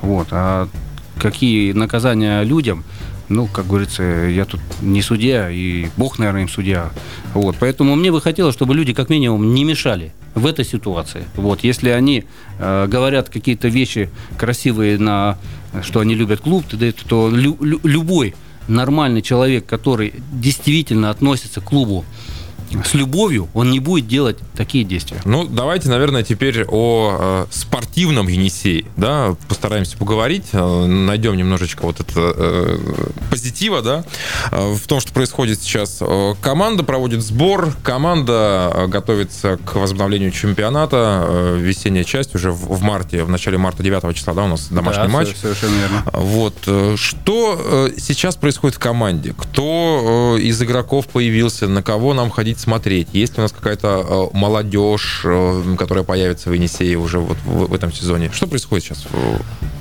Вот. 0.03 0.29
А 0.31 0.69
какие 1.19 1.73
наказания 1.73 2.45
людям, 2.45 2.85
ну, 3.29 3.49
как 3.49 3.67
говорится, 3.67 4.05
я 4.05 4.45
тут 4.45 4.61
не 4.81 5.03
судья, 5.03 5.51
и 5.51 5.89
Бог, 5.97 6.21
наверное, 6.21 6.43
им 6.43 6.49
судья. 6.49 6.91
Вот. 7.35 7.57
Поэтому 7.59 7.97
мне 7.97 8.13
бы 8.13 8.21
хотелось, 8.21 8.55
чтобы 8.55 8.77
люди 8.77 8.95
как 8.95 9.11
минимум 9.11 9.53
не 9.55 9.65
мешали 9.65 10.13
в 10.37 10.47
этой 10.47 10.65
ситуации. 10.65 11.25
Вот. 11.35 11.65
Если 11.65 11.89
они 11.89 12.25
э, 12.61 12.87
говорят 12.87 13.31
какие-то 13.31 13.67
вещи 13.67 14.11
красивые 14.39 14.97
на 14.97 15.39
что 15.83 15.99
они 16.01 16.15
любят 16.15 16.41
клуб, 16.41 16.65
то 17.09 17.29
лю, 17.29 17.59
любой 17.61 18.37
нормальный 18.69 19.23
человек, 19.23 19.67
который 19.67 20.13
действительно 20.33 21.11
относится 21.11 21.61
к 21.61 21.65
клубу 21.65 22.05
с 22.85 22.95
любовью, 22.95 23.49
он 23.55 23.71
не 23.71 23.81
будет 23.81 24.07
делать 24.09 24.39
такие 24.57 24.85
действия. 24.85 25.21
Ну, 25.25 25.45
давайте, 25.45 25.89
наверное, 25.89 26.23
теперь 26.23 26.65
о 26.69 27.17
э, 27.19 27.47
спортивном 27.51 28.29
Енисее, 28.29 28.85
да, 28.97 29.37
постараемся 29.49 29.97
поговорить, 29.97 30.47
э, 30.53 30.87
найдем 30.87 31.37
немножечко 31.37 31.83
вот 31.83 32.01
это 32.01 32.35
э, 32.37 32.79
позитива, 33.31 33.83
да, 33.83 34.05
э, 34.51 34.75
в 34.75 34.87
том, 34.87 35.01
что 35.01 35.13
происходит 35.13 35.61
сейчас. 35.63 35.99
Э, 36.01 36.35
команда 36.41 36.83
проводит 36.83 37.23
сбор, 37.23 37.73
команда 37.83 38.73
э, 38.75 38.87
готовится 38.87 39.59
к 39.65 39.75
возобновлению 39.77 40.31
чемпионата, 40.31 41.25
э, 41.29 41.59
весенняя 41.61 42.05
часть 42.05 42.35
уже 42.35 42.51
в, 42.51 42.77
в 42.77 42.83
марте, 42.83 43.25
в 43.25 43.31
начале 43.31 43.59
марта 43.59 43.83
9 43.83 44.17
числа, 44.17 44.35
да, 44.35 44.45
у 44.45 44.49
нас 44.49 44.69
домашний 44.69 45.05
да, 45.05 45.09
матч. 45.09 45.37
совершенно 45.37 45.75
верно. 45.77 46.05
Вот, 46.13 46.55
э, 46.67 46.95
что 46.97 47.89
э, 47.89 47.91
сейчас 47.99 48.37
происходит 48.37 48.77
в 48.77 48.81
команде? 48.81 49.35
Кто 49.37 50.37
э, 50.39 50.41
из 50.41 50.61
игроков 50.63 51.07
появился, 51.09 51.69
на 51.69 51.83
кого 51.83 52.15
нам 52.15 52.31
ходить 52.31 52.58
ходить 52.59 52.61
смотреть? 52.61 53.09
Есть 53.13 53.39
у 53.39 53.43
нас 53.43 53.53
какая-то 53.53 54.31
э, 54.33 54.37
молодежь, 54.37 55.23
э, 55.25 55.77
которая 55.79 56.05
появится 56.05 56.51
в 56.51 56.53
Енисее 56.53 56.97
уже 56.97 57.19
вот 57.19 57.39
в, 57.45 57.69
в 57.69 57.75
этом 57.75 57.93
сезоне? 57.93 58.31
Что 58.33 58.47
происходит 58.47 58.85
сейчас? 58.85 59.07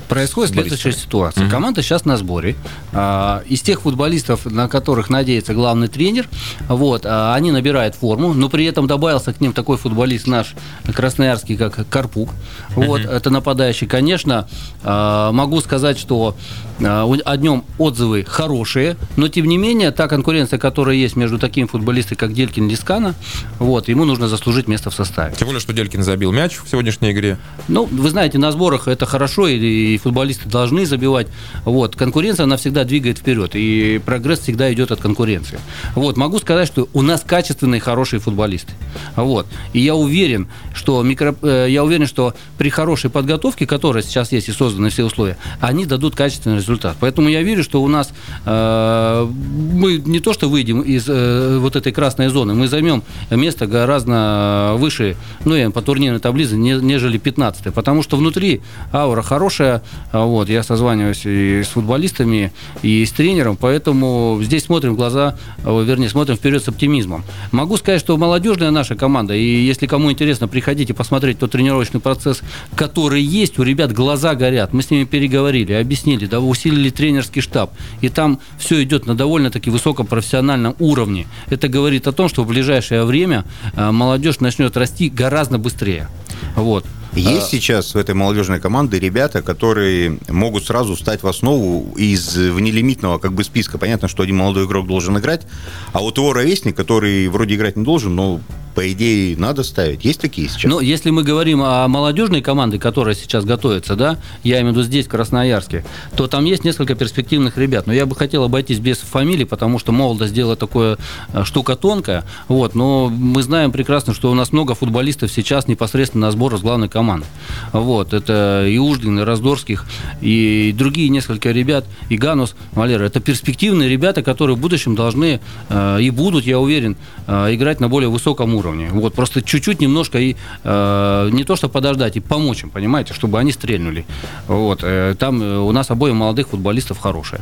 Происходит 0.08 0.52
следующая 0.54 0.92
ситуация. 0.92 1.44
Mm-hmm. 1.44 1.50
Команда 1.50 1.82
сейчас 1.82 2.04
на 2.04 2.16
сборе. 2.16 2.56
А, 2.92 3.42
из 3.46 3.60
тех 3.60 3.82
футболистов, 3.82 4.46
на 4.46 4.68
которых 4.68 5.10
надеется 5.10 5.52
главный 5.52 5.88
тренер, 5.88 6.28
вот, 6.68 7.02
а, 7.04 7.34
они 7.34 7.52
набирают 7.52 7.94
форму, 7.94 8.32
но 8.32 8.48
при 8.48 8.64
этом 8.64 8.86
добавился 8.86 9.32
к 9.32 9.40
ним 9.40 9.52
такой 9.52 9.76
футболист 9.76 10.26
наш 10.26 10.54
красноярский, 10.92 11.56
как 11.56 11.86
Карпук. 11.88 12.30
Вот, 12.74 13.02
mm-hmm. 13.02 13.10
это 13.10 13.30
нападающий. 13.30 13.86
Конечно, 13.86 14.48
а, 14.82 15.30
могу 15.32 15.60
сказать, 15.60 15.98
что 15.98 16.36
о 16.80 17.36
нем 17.36 17.64
отзывы 17.76 18.24
хорошие, 18.24 18.96
но 19.16 19.28
тем 19.28 19.46
не 19.46 19.58
менее, 19.58 19.90
та 19.90 20.06
конкуренция, 20.06 20.58
которая 20.58 20.94
есть 20.94 21.16
между 21.16 21.38
такими 21.38 21.66
футболистами, 21.66 22.16
как 22.16 22.32
Делькин 22.32 22.68
и 22.68 22.70
Лискана, 22.70 23.14
вот, 23.58 23.88
ему 23.88 24.04
нужно 24.04 24.28
заслужить 24.28 24.68
место 24.68 24.90
в 24.90 24.94
составе. 24.94 25.34
Тем 25.36 25.48
более, 25.48 25.60
что 25.60 25.72
Делькин 25.72 26.02
забил 26.02 26.32
мяч 26.32 26.56
в 26.56 26.68
сегодняшней 26.68 27.10
игре. 27.12 27.36
Ну, 27.66 27.84
вы 27.84 28.10
знаете, 28.10 28.38
на 28.38 28.52
сборах 28.52 28.86
это 28.88 29.06
хорошо, 29.06 29.48
и 29.48 29.97
футболисты 29.98 30.48
должны 30.48 30.86
забивать. 30.86 31.28
Вот. 31.64 31.96
Конкуренция, 31.96 32.44
она 32.44 32.56
всегда 32.56 32.84
двигает 32.84 33.18
вперед, 33.18 33.52
и 33.54 34.00
прогресс 34.04 34.40
всегда 34.40 34.72
идет 34.72 34.90
от 34.90 35.00
конкуренции. 35.00 35.58
Вот. 35.94 36.16
Могу 36.16 36.38
сказать, 36.38 36.68
что 36.68 36.88
у 36.92 37.02
нас 37.02 37.22
качественные, 37.26 37.80
хорошие 37.80 38.20
футболисты. 38.20 38.72
Вот. 39.16 39.46
И 39.72 39.80
я 39.80 39.94
уверен, 39.94 40.48
что, 40.74 41.02
микро... 41.02 41.34
Э, 41.42 41.66
я 41.68 41.84
уверен, 41.84 42.06
что 42.06 42.34
при 42.58 42.70
хорошей 42.70 43.10
подготовке, 43.10 43.66
которая 43.66 44.02
сейчас 44.02 44.32
есть 44.32 44.48
и 44.48 44.52
созданы 44.52 44.90
все 44.90 45.04
условия, 45.04 45.36
они 45.60 45.86
дадут 45.86 46.14
качественный 46.14 46.56
результат. 46.56 46.96
Поэтому 47.00 47.28
я 47.28 47.42
верю, 47.42 47.62
что 47.64 47.82
у 47.82 47.88
нас 47.88 48.10
э, 48.44 49.28
мы 49.72 49.98
не 49.98 50.20
то 50.20 50.32
что 50.32 50.48
выйдем 50.48 50.80
из 50.80 51.04
э, 51.08 51.58
вот 51.58 51.76
этой 51.76 51.92
красной 51.92 52.28
зоны, 52.28 52.54
мы 52.54 52.68
займем 52.68 53.02
место 53.30 53.66
гораздо 53.66 54.74
выше, 54.76 55.16
ну, 55.44 55.54
и 55.54 55.68
по 55.70 55.82
турнирной 55.82 56.20
таблице, 56.20 56.56
нежели 56.56 57.18
15 57.18 57.68
потому 57.78 58.02
что 58.02 58.16
внутри 58.16 58.60
аура 58.92 59.22
хорошая, 59.22 59.82
вот, 60.12 60.48
я 60.48 60.62
созваниваюсь 60.62 61.24
и 61.26 61.62
с 61.62 61.68
футболистами, 61.68 62.52
и 62.82 63.04
с 63.04 63.12
тренером, 63.12 63.56
поэтому 63.56 64.38
здесь 64.42 64.64
смотрим 64.64 64.94
в 64.94 64.96
глаза, 64.96 65.36
а, 65.64 65.82
вернее, 65.82 66.08
смотрим 66.08 66.36
вперед 66.36 66.64
с 66.64 66.68
оптимизмом. 66.68 67.24
Могу 67.52 67.76
сказать, 67.76 68.00
что 68.00 68.16
молодежная 68.16 68.70
наша 68.70 68.94
команда, 68.94 69.34
и 69.34 69.42
если 69.42 69.86
кому 69.86 70.10
интересно, 70.10 70.48
приходите 70.48 70.94
посмотреть 70.94 71.38
тот 71.38 71.50
тренировочный 71.50 72.00
процесс, 72.00 72.42
который 72.74 73.22
есть, 73.22 73.58
у 73.58 73.62
ребят 73.62 73.92
глаза 73.92 74.34
горят. 74.34 74.72
Мы 74.72 74.82
с 74.82 74.90
ними 74.90 75.04
переговорили, 75.04 75.72
объяснили, 75.72 76.26
да, 76.26 76.40
усилили 76.40 76.90
тренерский 76.90 77.42
штаб, 77.42 77.72
и 78.00 78.08
там 78.08 78.40
все 78.58 78.82
идет 78.82 79.06
на 79.06 79.14
довольно-таки 79.14 79.70
высоком 79.70 80.06
профессиональном 80.06 80.74
уровне. 80.78 81.26
Это 81.50 81.68
говорит 81.68 82.06
о 82.06 82.12
том, 82.12 82.28
что 82.28 82.44
в 82.44 82.48
ближайшее 82.48 83.04
время 83.04 83.44
а, 83.74 83.92
молодежь 83.92 84.40
начнет 84.40 84.76
расти 84.76 85.10
гораздо 85.10 85.58
быстрее. 85.58 86.08
Вот. 86.56 86.84
Есть 87.18 87.48
а... 87.48 87.50
сейчас 87.50 87.94
в 87.94 87.98
этой 87.98 88.14
молодежной 88.14 88.60
команде 88.60 88.98
ребята, 88.98 89.42
которые 89.42 90.18
могут 90.28 90.64
сразу 90.64 90.94
встать 90.94 91.22
в 91.22 91.28
основу 91.28 91.94
из 91.96 92.36
внелимитного 92.36 93.18
как 93.18 93.32
бы 93.32 93.44
списка. 93.44 93.78
Понятно, 93.78 94.08
что 94.08 94.22
один 94.22 94.36
молодой 94.36 94.66
игрок 94.66 94.86
должен 94.86 95.18
играть, 95.18 95.46
а 95.92 96.00
вот 96.00 96.16
его 96.18 96.32
ровесник, 96.32 96.76
который 96.76 97.28
вроде 97.28 97.54
играть 97.56 97.76
не 97.76 97.84
должен, 97.84 98.14
но 98.14 98.40
по 98.78 98.92
идее, 98.92 99.36
надо 99.36 99.64
ставить. 99.64 100.04
Есть 100.04 100.20
такие 100.20 100.48
сейчас? 100.48 100.70
Но 100.70 100.80
если 100.80 101.10
мы 101.10 101.24
говорим 101.24 101.62
о 101.64 101.88
молодежной 101.88 102.42
команде, 102.42 102.78
которая 102.78 103.16
сейчас 103.16 103.44
готовится, 103.44 103.96
да, 103.96 104.18
я 104.44 104.60
имею 104.60 104.72
в 104.72 104.76
виду 104.76 104.84
здесь, 104.84 105.06
в 105.06 105.08
Красноярске, 105.08 105.84
то 106.14 106.28
там 106.28 106.44
есть 106.44 106.62
несколько 106.62 106.94
перспективных 106.94 107.58
ребят. 107.58 107.88
Но 107.88 107.92
я 107.92 108.06
бы 108.06 108.14
хотел 108.14 108.44
обойтись 108.44 108.78
без 108.78 108.98
фамилий, 108.98 109.44
потому 109.44 109.80
что 109.80 109.90
молодость 109.90 110.32
дело 110.32 110.54
такое 110.54 110.96
э, 111.32 111.42
штука 111.42 111.74
тонкая. 111.74 112.22
Вот, 112.46 112.76
но 112.76 113.08
мы 113.08 113.42
знаем 113.42 113.72
прекрасно, 113.72 114.14
что 114.14 114.30
у 114.30 114.34
нас 114.34 114.52
много 114.52 114.76
футболистов 114.76 115.32
сейчас 115.32 115.66
непосредственно 115.66 116.26
на 116.26 116.30
сбор 116.30 116.56
с 116.56 116.60
главной 116.60 116.88
команды. 116.88 117.26
Вот, 117.72 118.12
это 118.12 118.64
и 118.64 118.78
Уждин, 118.78 119.18
и 119.18 119.22
Раздорских, 119.22 119.86
и 120.20 120.72
другие 120.78 121.08
несколько 121.08 121.50
ребят, 121.50 121.84
и 122.10 122.16
Ганус, 122.16 122.54
Валера. 122.74 123.02
Это 123.02 123.18
перспективные 123.18 123.88
ребята, 123.88 124.22
которые 124.22 124.54
в 124.54 124.60
будущем 124.60 124.94
должны 124.94 125.40
э, 125.68 125.98
и 126.00 126.10
будут, 126.10 126.44
я 126.44 126.60
уверен, 126.60 126.96
э, 127.26 127.56
играть 127.56 127.80
на 127.80 127.88
более 127.88 128.08
высоком 128.08 128.54
уровне 128.54 128.67
уровне. 128.68 128.88
Вот, 128.92 129.14
просто 129.14 129.42
чуть-чуть 129.42 129.80
немножко 129.80 130.18
и 130.18 130.36
э, 130.64 131.30
не 131.32 131.44
то, 131.44 131.56
что 131.56 131.68
подождать, 131.68 132.16
и 132.16 132.20
помочь 132.20 132.62
им, 132.62 132.70
понимаете, 132.70 133.14
чтобы 133.14 133.38
они 133.38 133.52
стрельнули. 133.52 134.04
Вот, 134.46 134.80
э, 134.82 135.14
там 135.18 135.42
э, 135.42 135.58
у 135.58 135.72
нас 135.72 135.90
обоих 135.90 136.14
молодых 136.14 136.48
футболистов 136.48 136.98
хорошие. 136.98 137.40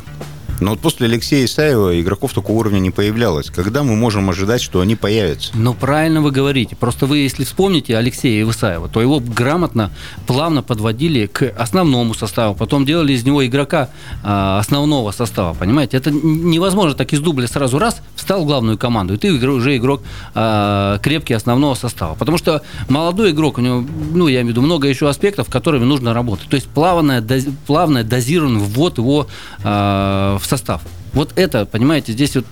Но 0.60 0.70
вот 0.70 0.80
после 0.80 1.06
Алексея 1.06 1.44
Исаева 1.44 2.00
игроков 2.00 2.32
такого 2.32 2.58
уровня 2.58 2.78
не 2.78 2.90
появлялось. 2.90 3.50
Когда 3.50 3.82
мы 3.82 3.94
можем 3.94 4.30
ожидать, 4.30 4.62
что 4.62 4.80
они 4.80 4.96
появятся? 4.96 5.50
Ну, 5.54 5.74
правильно 5.74 6.20
вы 6.20 6.30
говорите. 6.30 6.76
Просто 6.76 7.06
вы, 7.06 7.18
если 7.18 7.44
вспомните 7.44 7.96
Алексея 7.96 8.48
Исаева, 8.48 8.88
то 8.88 9.00
его 9.00 9.20
грамотно, 9.20 9.90
плавно 10.26 10.62
подводили 10.62 11.26
к 11.26 11.52
основному 11.58 12.14
составу. 12.14 12.54
Потом 12.54 12.84
делали 12.84 13.12
из 13.12 13.24
него 13.24 13.44
игрока 13.44 13.90
а, 14.22 14.58
основного 14.58 15.10
состава, 15.10 15.54
понимаете? 15.54 15.96
Это 15.96 16.10
невозможно 16.10 16.94
так 16.94 17.12
из 17.12 17.20
дубля 17.20 17.46
сразу 17.46 17.78
раз 17.78 18.00
встал 18.14 18.42
в 18.42 18.46
главную 18.46 18.78
команду, 18.78 19.14
и 19.14 19.16
ты 19.16 19.32
уже 19.32 19.76
игрок 19.76 20.02
а, 20.34 20.98
крепкий 20.98 21.34
основного 21.34 21.74
состава. 21.74 22.14
Потому 22.14 22.38
что 22.38 22.62
молодой 22.88 23.30
игрок, 23.30 23.58
у 23.58 23.60
него, 23.60 23.84
ну, 24.12 24.28
я 24.28 24.40
имею 24.40 24.46
в 24.46 24.50
виду, 24.50 24.62
много 24.62 24.88
еще 24.88 25.08
аспектов, 25.08 25.48
которыми 25.48 25.84
нужно 25.84 26.14
работать. 26.14 26.48
То 26.48 26.56
есть 26.56 26.68
плавная, 26.68 27.20
доз, 27.20 27.44
плавная 27.66 28.04
дозированный 28.04 28.60
ввод 28.60 28.98
его 28.98 29.26
а, 29.62 30.38
в 30.38 30.45
состав. 30.46 30.82
Вот 31.12 31.32
это, 31.36 31.66
понимаете, 31.66 32.12
здесь 32.12 32.36
вот 32.36 32.44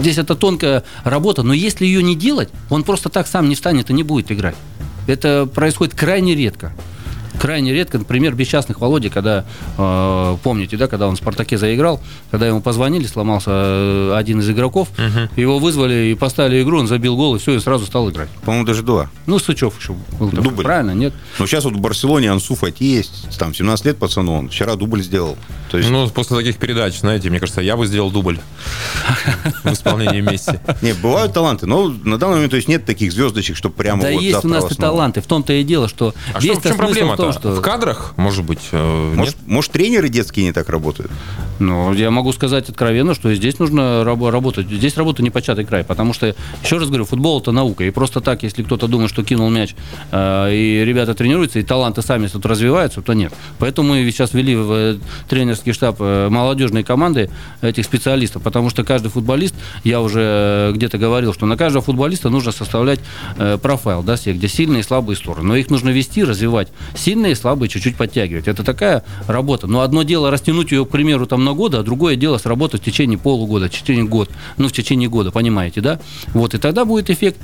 здесь 0.00 0.18
это 0.18 0.34
тонкая 0.34 0.84
работа, 1.04 1.42
но 1.42 1.54
если 1.54 1.86
ее 1.86 2.02
не 2.02 2.14
делать, 2.14 2.50
он 2.70 2.84
просто 2.84 3.08
так 3.08 3.26
сам 3.26 3.48
не 3.48 3.54
встанет 3.54 3.90
и 3.90 3.92
не 3.92 4.02
будет 4.02 4.30
играть. 4.30 4.56
Это 5.06 5.46
происходит 5.46 5.94
крайне 5.94 6.34
редко 6.34 6.72
крайне 7.38 7.72
редко. 7.72 7.98
Например, 7.98 8.34
Бесчастных 8.34 8.80
Володя, 8.80 9.10
когда, 9.10 9.44
э, 9.78 10.36
помните, 10.42 10.76
да, 10.76 10.88
когда 10.88 11.08
он 11.08 11.16
в 11.16 11.18
«Спартаке» 11.18 11.58
заиграл, 11.58 12.00
когда 12.30 12.46
ему 12.46 12.60
позвонили, 12.60 13.06
сломался 13.06 13.50
э, 13.52 14.14
один 14.16 14.40
из 14.40 14.50
игроков, 14.50 14.88
угу. 14.96 15.40
его 15.40 15.58
вызвали 15.58 16.10
и 16.10 16.14
поставили 16.14 16.62
игру, 16.62 16.78
он 16.78 16.88
забил 16.88 17.16
гол, 17.16 17.36
и 17.36 17.38
все, 17.38 17.54
и 17.54 17.60
сразу 17.60 17.86
стал 17.86 18.10
играть. 18.10 18.28
По-моему, 18.44 18.66
даже 18.66 18.82
два. 18.82 19.10
Ну, 19.26 19.38
Сычев 19.38 19.78
еще 19.78 19.94
был. 20.18 20.30
Такой, 20.30 20.44
дубль. 20.44 20.64
Правильно, 20.64 20.92
нет? 20.92 21.12
Ну, 21.38 21.46
сейчас 21.46 21.64
вот 21.64 21.74
в 21.74 21.80
Барселоне 21.80 22.30
Ансу 22.30 22.54
Фати 22.54 22.84
есть, 22.84 23.38
там 23.38 23.54
17 23.54 23.86
лет 23.86 23.98
пацану, 23.98 24.38
он 24.38 24.48
вчера 24.48 24.76
дубль 24.76 25.02
сделал. 25.02 25.36
То 25.70 25.78
есть... 25.78 25.90
Ну, 25.90 26.08
после 26.08 26.36
таких 26.36 26.56
передач, 26.56 26.98
знаете, 26.98 27.30
мне 27.30 27.40
кажется, 27.40 27.60
я 27.60 27.76
бы 27.76 27.86
сделал 27.86 28.10
дубль 28.10 28.38
в 29.64 29.72
исполнении 29.72 30.20
Месси. 30.20 30.58
Не, 30.82 30.92
бывают 30.92 31.32
таланты, 31.32 31.66
но 31.66 31.88
на 31.88 32.18
данный 32.18 32.34
момент 32.34 32.50
то 32.50 32.56
есть 32.56 32.68
нет 32.68 32.84
таких 32.84 33.12
звездочек, 33.12 33.56
чтобы 33.56 33.74
прямо 33.74 34.02
Да 34.02 34.08
есть 34.08 34.44
у 34.44 34.48
нас 34.48 34.70
и 34.70 34.74
таланты, 34.74 35.20
в 35.20 35.26
том-то 35.26 35.52
и 35.52 35.64
дело, 35.64 35.88
что 35.88 36.14
а 36.32 36.40
весь 36.40 36.58
в 36.58 36.62
чем 36.62 36.76
проблема 36.76 37.16
том, 37.32 37.40
что... 37.40 37.50
В 37.54 37.60
кадрах, 37.60 38.14
может 38.16 38.44
быть, 38.44 38.68
э, 38.72 39.14
может, 39.14 39.36
может, 39.46 39.72
тренеры 39.72 40.08
детские 40.08 40.46
не 40.46 40.52
так 40.52 40.68
работают? 40.68 41.10
Ну, 41.58 41.92
я 41.92 42.10
могу 42.10 42.32
сказать 42.32 42.68
откровенно, 42.68 43.14
что 43.14 43.32
здесь 43.34 43.58
нужно 43.58 44.04
работать. 44.04 44.68
Здесь 44.68 44.96
работа 44.96 45.22
не 45.22 45.30
початый 45.30 45.64
край, 45.64 45.84
потому 45.84 46.12
что, 46.12 46.34
еще 46.62 46.78
раз 46.78 46.88
говорю, 46.88 47.04
футбол 47.04 47.40
это 47.40 47.52
наука. 47.52 47.84
И 47.84 47.90
просто 47.90 48.20
так, 48.20 48.42
если 48.42 48.62
кто-то 48.62 48.88
думает, 48.88 49.10
что 49.10 49.22
кинул 49.22 49.50
мяч, 49.50 49.74
э, 50.10 50.52
и 50.52 50.84
ребята 50.84 51.14
тренируются, 51.14 51.60
и 51.60 51.62
таланты 51.62 52.02
сами 52.02 52.26
тут 52.26 52.44
развиваются, 52.46 53.02
то 53.02 53.12
нет. 53.12 53.32
Поэтому 53.58 53.90
мы 53.90 54.10
сейчас 54.10 54.34
ввели 54.34 54.56
в 54.56 54.72
э, 54.72 54.98
тренерский 55.28 55.72
штаб 55.72 55.96
э, 56.00 56.28
молодежной 56.28 56.82
команды 56.82 57.30
этих 57.62 57.84
специалистов, 57.84 58.42
потому 58.42 58.70
что 58.70 58.82
каждый 58.82 59.08
футболист, 59.08 59.54
я 59.84 60.00
уже 60.00 60.72
где-то 60.74 60.98
говорил, 60.98 61.32
что 61.32 61.46
на 61.46 61.56
каждого 61.56 61.84
футболиста 61.84 62.30
нужно 62.30 62.52
составлять 62.52 63.00
профайл, 63.62 64.02
да, 64.02 64.16
все, 64.16 64.32
где 64.32 64.48
сильные 64.48 64.80
и 64.80 64.82
слабые 64.82 65.16
стороны. 65.16 65.46
Но 65.48 65.56
их 65.56 65.70
нужно 65.70 65.90
вести, 65.90 66.24
развивать. 66.24 66.68
Сильные 66.96 67.13
и 67.26 67.34
слабые 67.34 67.68
чуть-чуть 67.68 67.96
подтягивать. 67.96 68.48
Это 68.48 68.62
такая 68.62 69.04
работа. 69.26 69.66
Но 69.66 69.80
одно 69.80 70.02
дело 70.02 70.30
растянуть 70.30 70.72
ее, 70.72 70.84
к 70.84 70.90
примеру, 70.90 71.26
там 71.26 71.44
на 71.44 71.52
года, 71.52 71.80
а 71.80 71.82
другое 71.82 72.16
дело 72.16 72.38
сработать 72.38 72.82
в 72.82 72.84
течение 72.84 73.18
полугода, 73.18 73.68
в 73.68 73.70
течение 73.70 74.04
года, 74.04 74.30
ну, 74.56 74.68
в 74.68 74.72
течение 74.72 75.08
года, 75.08 75.30
понимаете, 75.30 75.80
да? 75.80 76.00
Вот, 76.32 76.54
и 76.54 76.58
тогда 76.58 76.84
будет 76.84 77.10
эффект, 77.10 77.38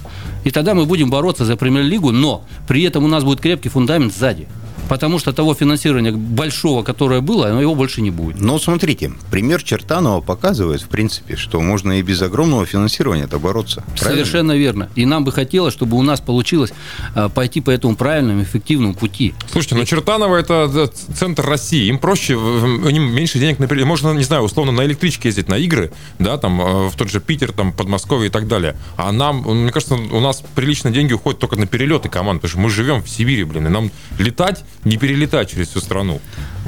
и 0.45 0.51
тогда 0.51 0.75
мы 0.75 0.87
будем 0.87 1.11
бороться 1.11 1.45
за 1.45 1.57
премьер-лигу, 1.57 2.11
но 2.13 2.45
при 2.67 2.83
этом 2.83 3.05
у 3.05 3.09
нас 3.09 3.25
будет 3.25 3.41
крепкий 3.41 3.69
фундамент 3.69 4.15
сзади 4.15 4.49
потому 4.91 5.21
что 5.21 5.33
того 5.33 5.55
финансирования 5.55 6.11
большого, 6.11 6.83
которое 6.83 7.21
было, 7.21 7.61
его 7.61 7.77
больше 7.77 8.01
не 8.01 8.11
будет. 8.11 8.41
Но 8.41 8.59
смотрите, 8.59 9.13
пример 9.31 9.63
Чертанова 9.63 10.21
показывает, 10.21 10.83
в 10.83 10.89
принципе, 10.89 11.37
что 11.37 11.61
можно 11.61 12.01
и 12.01 12.03
без 12.03 12.21
огромного 12.23 12.67
финансирования 12.67 13.23
это 13.23 13.39
бороться. 13.39 13.85
Правильно? 13.97 14.25
Совершенно 14.25 14.57
верно. 14.57 14.91
И 14.97 15.07
нам 15.07 15.25
бы 15.25 15.31
хотелось, 15.31 15.75
чтобы 15.75 15.97
у 15.97 16.03
нас 16.03 16.21
получилось 16.21 16.73
а, 17.15 17.29
пойти 17.29 17.61
по 17.61 17.71
этому 17.71 17.95
правильному, 17.95 18.43
эффективному 18.43 18.95
пути. 18.95 19.33
Слушайте, 19.53 19.77
ну 19.77 19.85
Чертаново 19.85 20.35
это 20.35 20.91
центр 21.15 21.47
России. 21.47 21.87
Им 21.87 22.01
проще, 22.01 22.35
у 22.35 22.91
них 22.91 23.01
меньше 23.01 23.39
денег 23.39 23.61
на 23.61 23.85
Можно, 23.85 24.13
не 24.13 24.25
знаю, 24.25 24.43
условно, 24.43 24.73
на 24.73 24.85
электричке 24.85 25.29
ездить 25.29 25.49
на 25.49 25.57
игры, 25.57 25.93
да, 26.19 26.37
там, 26.37 26.61
э, 26.61 26.89
в 26.89 26.97
тот 26.97 27.11
же 27.11 27.21
Питер, 27.21 27.53
там, 27.53 27.73
Подмосковье 27.73 28.27
и 28.27 28.31
так 28.31 28.49
далее. 28.49 28.75
А 28.97 29.13
нам, 29.13 29.43
мне 29.43 29.71
кажется, 29.71 29.95
у 29.95 30.19
нас 30.19 30.43
прилично 30.57 30.91
деньги 30.91 31.13
уходят 31.13 31.39
только 31.39 31.55
на 31.55 31.67
перелеты 31.67 32.09
команд, 32.09 32.43
потому 32.43 32.51
что 32.51 32.61
мы 32.61 32.71
живем 32.71 33.05
в 33.05 33.09
Сибири, 33.09 33.45
блин, 33.45 33.69
и 33.69 33.71
нам 33.71 33.93
летать 34.19 34.65
не 34.85 34.97
перелетать 34.97 35.51
через 35.51 35.69
всю 35.69 35.81
страну. 35.81 36.21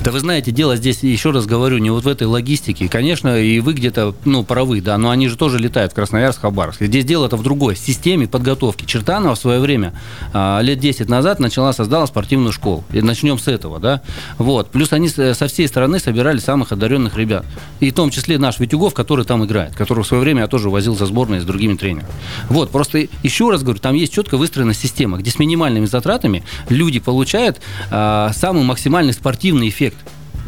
Да 0.03 0.11
вы 0.11 0.21
знаете, 0.21 0.51
дело 0.51 0.77
здесь, 0.77 1.03
еще 1.03 1.31
раз 1.31 1.47
говорю, 1.47 1.79
не 1.79 1.91
вот 1.91 2.05
в 2.05 2.09
этой 2.09 2.27
логистике. 2.27 2.89
Конечно, 2.89 3.41
и 3.41 3.61
вы 3.61 3.75
где-то, 3.75 4.15
ну, 4.25 4.43
правы, 4.43 4.81
да, 4.81 4.99
но 4.99 5.11
они 5.11 5.29
же 5.29 5.37
тоже 5.37 5.59
летают 5.59 5.93
в 5.93 5.95
Красноярск, 5.95 6.41
Хабаровск. 6.41 6.83
Здесь 6.83 7.05
дело 7.05 7.27
это 7.27 7.37
в 7.37 7.43
другой 7.43 7.77
системе 7.77 8.27
подготовки. 8.27 8.85
Чертанова 8.85 9.35
в 9.37 9.39
свое 9.39 9.61
время, 9.61 9.93
а, 10.33 10.61
лет 10.61 10.81
10 10.81 11.09
назад, 11.09 11.39
начала, 11.39 11.73
создала 11.73 12.07
спортивную 12.07 12.53
школу. 12.53 12.85
И 12.93 13.01
начнем 13.01 13.39
с 13.39 13.47
этого, 13.47 13.79
да. 13.79 14.03
Вот. 14.39 14.71
Плюс 14.71 14.93
они 14.93 15.09
со 15.09 15.47
всей 15.47 15.69
страны 15.69 16.01
собирали 16.01 16.39
самых 16.39 16.73
одаренных 16.73 17.17
ребят. 17.17 17.45
И 17.79 17.91
в 17.91 17.95
том 17.95 18.11
числе 18.11 18.39
наш 18.39 18.59
Витюгов, 18.59 18.95
который 18.95 19.25
там 19.25 19.45
играет, 19.45 19.77
который 19.77 20.03
в 20.03 20.07
свое 20.07 20.23
время 20.23 20.43
я 20.43 20.49
тоже 20.49 20.69
возил 20.69 20.97
за 20.97 21.07
сборной 21.07 21.41
с 21.41 21.45
другими 21.45 21.77
тренерами. 21.77 22.09
Вот, 22.49 22.71
просто 22.71 23.07
еще 23.23 23.51
раз 23.51 23.63
говорю, 23.63 23.79
там 23.79 23.95
есть 23.95 24.13
четко 24.13 24.37
выстроена 24.37 24.75
система, 24.75 25.19
где 25.19 25.31
с 25.31 25.39
минимальными 25.39 25.87
затратами 25.87 26.43
люди 26.69 26.99
получают 26.99 27.61
а, 27.91 28.02
самый 28.35 28.65
максимальный 28.65 29.13
спортивный 29.13 29.69
эффект. 29.69 29.97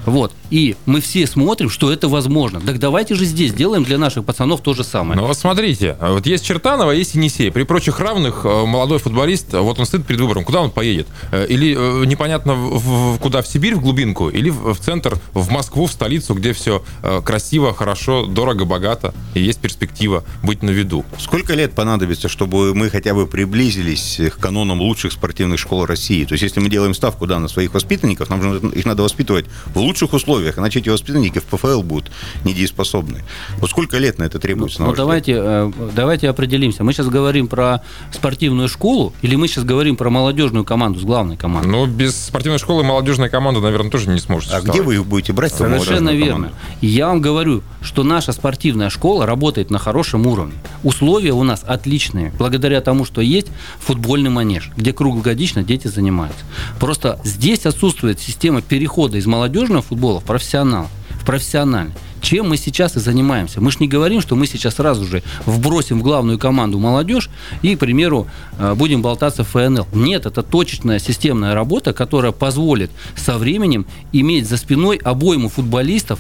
Вот. 0.06 0.32
И 0.50 0.76
мы 0.86 1.00
все 1.00 1.26
смотрим, 1.26 1.70
что 1.70 1.92
это 1.92 2.08
возможно. 2.08 2.60
Так 2.60 2.78
давайте 2.78 3.14
же 3.14 3.24
здесь 3.24 3.50
сделаем 3.50 3.84
для 3.84 3.98
наших 3.98 4.24
пацанов 4.24 4.60
то 4.60 4.74
же 4.74 4.84
самое. 4.84 5.20
Ну 5.20 5.26
вот 5.26 5.36
смотрите, 5.36 5.96
вот 6.00 6.26
есть 6.26 6.44
Чертанова, 6.44 6.90
есть 6.90 7.14
Енисей. 7.14 7.50
При 7.50 7.64
прочих 7.64 8.00
равных 8.00 8.42
э, 8.44 8.64
молодой 8.66 8.98
футболист, 8.98 9.52
вот 9.52 9.78
он 9.78 9.86
стоит 9.86 10.06
перед 10.06 10.20
выбором, 10.20 10.44
куда 10.44 10.60
он 10.60 10.70
поедет. 10.70 11.06
Э, 11.32 11.46
или 11.48 11.74
э, 11.76 12.06
непонятно 12.06 12.54
в, 12.54 13.18
куда, 13.18 13.42
в 13.42 13.48
Сибирь, 13.48 13.74
в 13.74 13.80
глубинку, 13.80 14.28
или 14.28 14.50
в 14.50 14.76
центр, 14.76 15.18
в 15.32 15.50
Москву, 15.50 15.86
в 15.86 15.92
столицу, 15.92 16.34
где 16.34 16.52
все 16.52 16.82
красиво, 17.24 17.74
хорошо, 17.74 18.26
дорого, 18.26 18.64
богато, 18.64 19.14
и 19.34 19.40
есть 19.40 19.60
перспектива 19.60 20.24
быть 20.42 20.62
на 20.62 20.70
виду. 20.70 21.04
Сколько 21.18 21.54
лет 21.54 21.74
понадобится, 21.74 22.28
чтобы 22.28 22.74
мы 22.74 22.90
хотя 22.90 23.14
бы 23.14 23.26
приблизились 23.26 24.20
к 24.36 24.38
канонам 24.38 24.80
лучших 24.80 25.12
спортивных 25.12 25.58
школ 25.58 25.86
России? 25.86 26.24
То 26.24 26.34
есть 26.34 26.42
если 26.42 26.60
мы 26.60 26.68
делаем 26.68 26.94
ставку 26.94 27.26
да, 27.26 27.38
на 27.38 27.48
своих 27.48 27.74
воспитанников, 27.74 28.28
нам 28.30 28.42
же 28.42 28.68
их 28.68 28.84
надо 28.84 29.02
воспитывать 29.02 29.46
в 29.66 29.78
лучших 29.78 29.93
условиях, 30.02 30.58
иначе 30.58 30.80
эти 30.80 30.88
воспитанники 30.88 31.38
в 31.38 31.44
ПФЛ 31.44 31.82
будут 31.82 32.10
недееспособны. 32.44 33.24
Вот 33.58 33.70
сколько 33.70 33.98
лет 33.98 34.18
на 34.18 34.24
это 34.24 34.38
требуется? 34.38 34.80
Ну, 34.80 34.86
на 34.86 34.90
ну 34.90 34.96
давайте, 34.96 35.34
э, 35.36 35.72
давайте 35.94 36.28
определимся. 36.28 36.84
Мы 36.84 36.92
сейчас 36.92 37.08
говорим 37.08 37.46
про 37.46 37.82
спортивную 38.12 38.68
школу 38.68 39.12
или 39.22 39.36
мы 39.36 39.48
сейчас 39.48 39.64
говорим 39.64 39.96
про 39.96 40.10
молодежную 40.10 40.64
команду 40.64 41.00
с 41.00 41.02
главной 41.02 41.36
командой? 41.36 41.68
Ну, 41.68 41.86
без 41.86 42.26
спортивной 42.26 42.58
школы 42.58 42.84
молодежная 42.84 43.28
команда, 43.28 43.60
наверное, 43.60 43.90
тоже 43.90 44.08
не 44.10 44.20
сможет. 44.20 44.52
А 44.52 44.60
где 44.60 44.82
вы 44.82 44.96
их 44.96 45.06
будете 45.06 45.32
брать? 45.32 45.52
Совершенно 45.52 46.10
верно. 46.10 46.52
Я 46.80 47.08
вам 47.08 47.20
говорю, 47.20 47.62
что 47.80 48.02
наша 48.02 48.32
спортивная 48.32 48.90
школа 48.90 49.26
работает 49.26 49.70
на 49.70 49.78
хорошем 49.78 50.26
уровне. 50.26 50.54
Условия 50.82 51.32
у 51.32 51.42
нас 51.42 51.64
отличные, 51.66 52.32
благодаря 52.38 52.80
тому, 52.80 53.04
что 53.04 53.20
есть 53.20 53.48
футбольный 53.78 54.30
манеж, 54.30 54.70
где 54.76 54.92
круглогодично 54.92 55.62
дети 55.62 55.88
занимаются. 55.88 56.44
Просто 56.80 57.20
здесь 57.24 57.66
отсутствует 57.66 58.20
система 58.20 58.62
перехода 58.62 59.18
из 59.18 59.26
молодежного 59.26 59.82
футбола 59.84 60.20
в 60.20 60.24
профессионал, 60.24 60.88
в 61.20 61.24
профессиональный 61.24 61.92
чем 62.24 62.48
мы 62.48 62.56
сейчас 62.56 62.96
и 62.96 63.00
занимаемся. 63.00 63.60
Мы 63.60 63.70
же 63.70 63.78
не 63.80 63.86
говорим, 63.86 64.20
что 64.20 64.34
мы 64.34 64.46
сейчас 64.46 64.76
сразу 64.76 65.04
же 65.04 65.22
вбросим 65.44 66.00
в 66.00 66.02
главную 66.02 66.38
команду 66.38 66.78
молодежь 66.78 67.28
и, 67.62 67.76
к 67.76 67.78
примеру, 67.78 68.26
э, 68.58 68.74
будем 68.74 69.02
болтаться 69.02 69.44
в 69.44 69.48
ФНЛ. 69.48 69.86
Нет, 69.92 70.26
это 70.26 70.42
точечная 70.42 70.98
системная 70.98 71.54
работа, 71.54 71.92
которая 71.92 72.32
позволит 72.32 72.90
со 73.14 73.36
временем 73.38 73.86
иметь 74.12 74.48
за 74.48 74.56
спиной 74.56 74.96
обойму 74.96 75.50
футболистов 75.50 76.18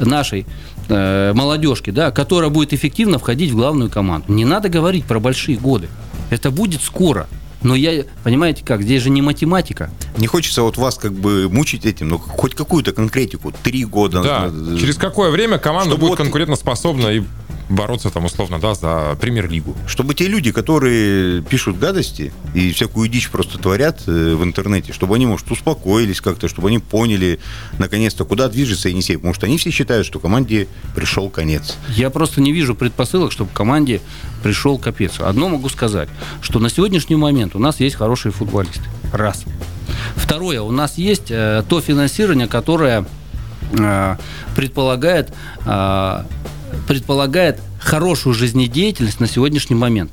нашей 0.00 0.46
э, 0.88 1.32
молодежки, 1.34 1.90
да, 1.90 2.10
которая 2.10 2.50
будет 2.50 2.72
эффективно 2.72 3.18
входить 3.18 3.50
в 3.50 3.56
главную 3.56 3.90
команду. 3.90 4.32
Не 4.32 4.46
надо 4.46 4.70
говорить 4.70 5.04
про 5.04 5.20
большие 5.20 5.58
годы. 5.58 5.88
Это 6.30 6.50
будет 6.50 6.80
скоро. 6.80 7.28
Но 7.64 7.74
я, 7.74 8.04
понимаете 8.22 8.62
как, 8.64 8.82
здесь 8.82 9.02
же 9.02 9.10
не 9.10 9.22
математика. 9.22 9.90
Не 10.18 10.26
хочется 10.26 10.62
вот 10.62 10.76
вас 10.76 10.96
как 10.96 11.12
бы 11.14 11.48
мучить 11.50 11.86
этим, 11.86 12.10
но 12.10 12.18
хоть 12.18 12.54
какую-то 12.54 12.92
конкретику. 12.92 13.52
Три 13.62 13.84
года. 13.84 14.22
Да. 14.22 14.52
Через 14.78 14.96
какое 14.96 15.30
время 15.30 15.58
команда 15.58 15.88
Чтобы 15.90 16.00
будет 16.02 16.10
вот- 16.10 16.18
конкурентоспособна 16.18 17.08
и 17.08 17.22
бороться 17.74 18.10
там 18.10 18.24
условно, 18.24 18.58
да, 18.58 18.74
за 18.74 19.16
премьер-лигу. 19.20 19.76
Чтобы 19.86 20.14
те 20.14 20.26
люди, 20.26 20.52
которые 20.52 21.42
пишут 21.42 21.78
гадости 21.78 22.32
и 22.54 22.72
всякую 22.72 23.08
дичь 23.08 23.30
просто 23.30 23.58
творят 23.58 24.02
э, 24.06 24.34
в 24.34 24.42
интернете, 24.44 24.92
чтобы 24.92 25.16
они, 25.16 25.26
может, 25.26 25.50
успокоились 25.50 26.20
как-то, 26.20 26.48
чтобы 26.48 26.68
они 26.68 26.78
поняли, 26.78 27.40
наконец-то, 27.78 28.24
куда 28.24 28.48
движется 28.48 28.88
Енисей. 28.88 29.16
Потому 29.16 29.34
что 29.34 29.46
они 29.46 29.58
все 29.58 29.70
считают, 29.70 30.06
что 30.06 30.20
команде 30.20 30.68
пришел 30.94 31.28
конец. 31.28 31.76
Я 31.90 32.10
просто 32.10 32.40
не 32.40 32.52
вижу 32.52 32.74
предпосылок, 32.74 33.32
чтобы 33.32 33.50
команде 33.52 34.00
пришел 34.42 34.78
капец. 34.78 35.20
Одно 35.20 35.48
могу 35.48 35.68
сказать, 35.68 36.08
что 36.40 36.58
на 36.58 36.70
сегодняшний 36.70 37.16
момент 37.16 37.54
у 37.56 37.58
нас 37.58 37.80
есть 37.80 37.96
хорошие 37.96 38.32
футболисты. 38.32 38.84
Раз. 39.12 39.44
Второе, 40.16 40.60
у 40.62 40.70
нас 40.70 40.98
есть 40.98 41.30
э, 41.30 41.62
то 41.68 41.80
финансирование, 41.80 42.46
которое 42.46 43.04
э, 43.72 44.16
предполагает, 44.54 45.32
э, 45.66 46.24
предполагает 46.86 47.60
хорошую 47.78 48.34
жизнедеятельность 48.34 49.20
на 49.20 49.26
сегодняшний 49.26 49.76
момент. 49.76 50.12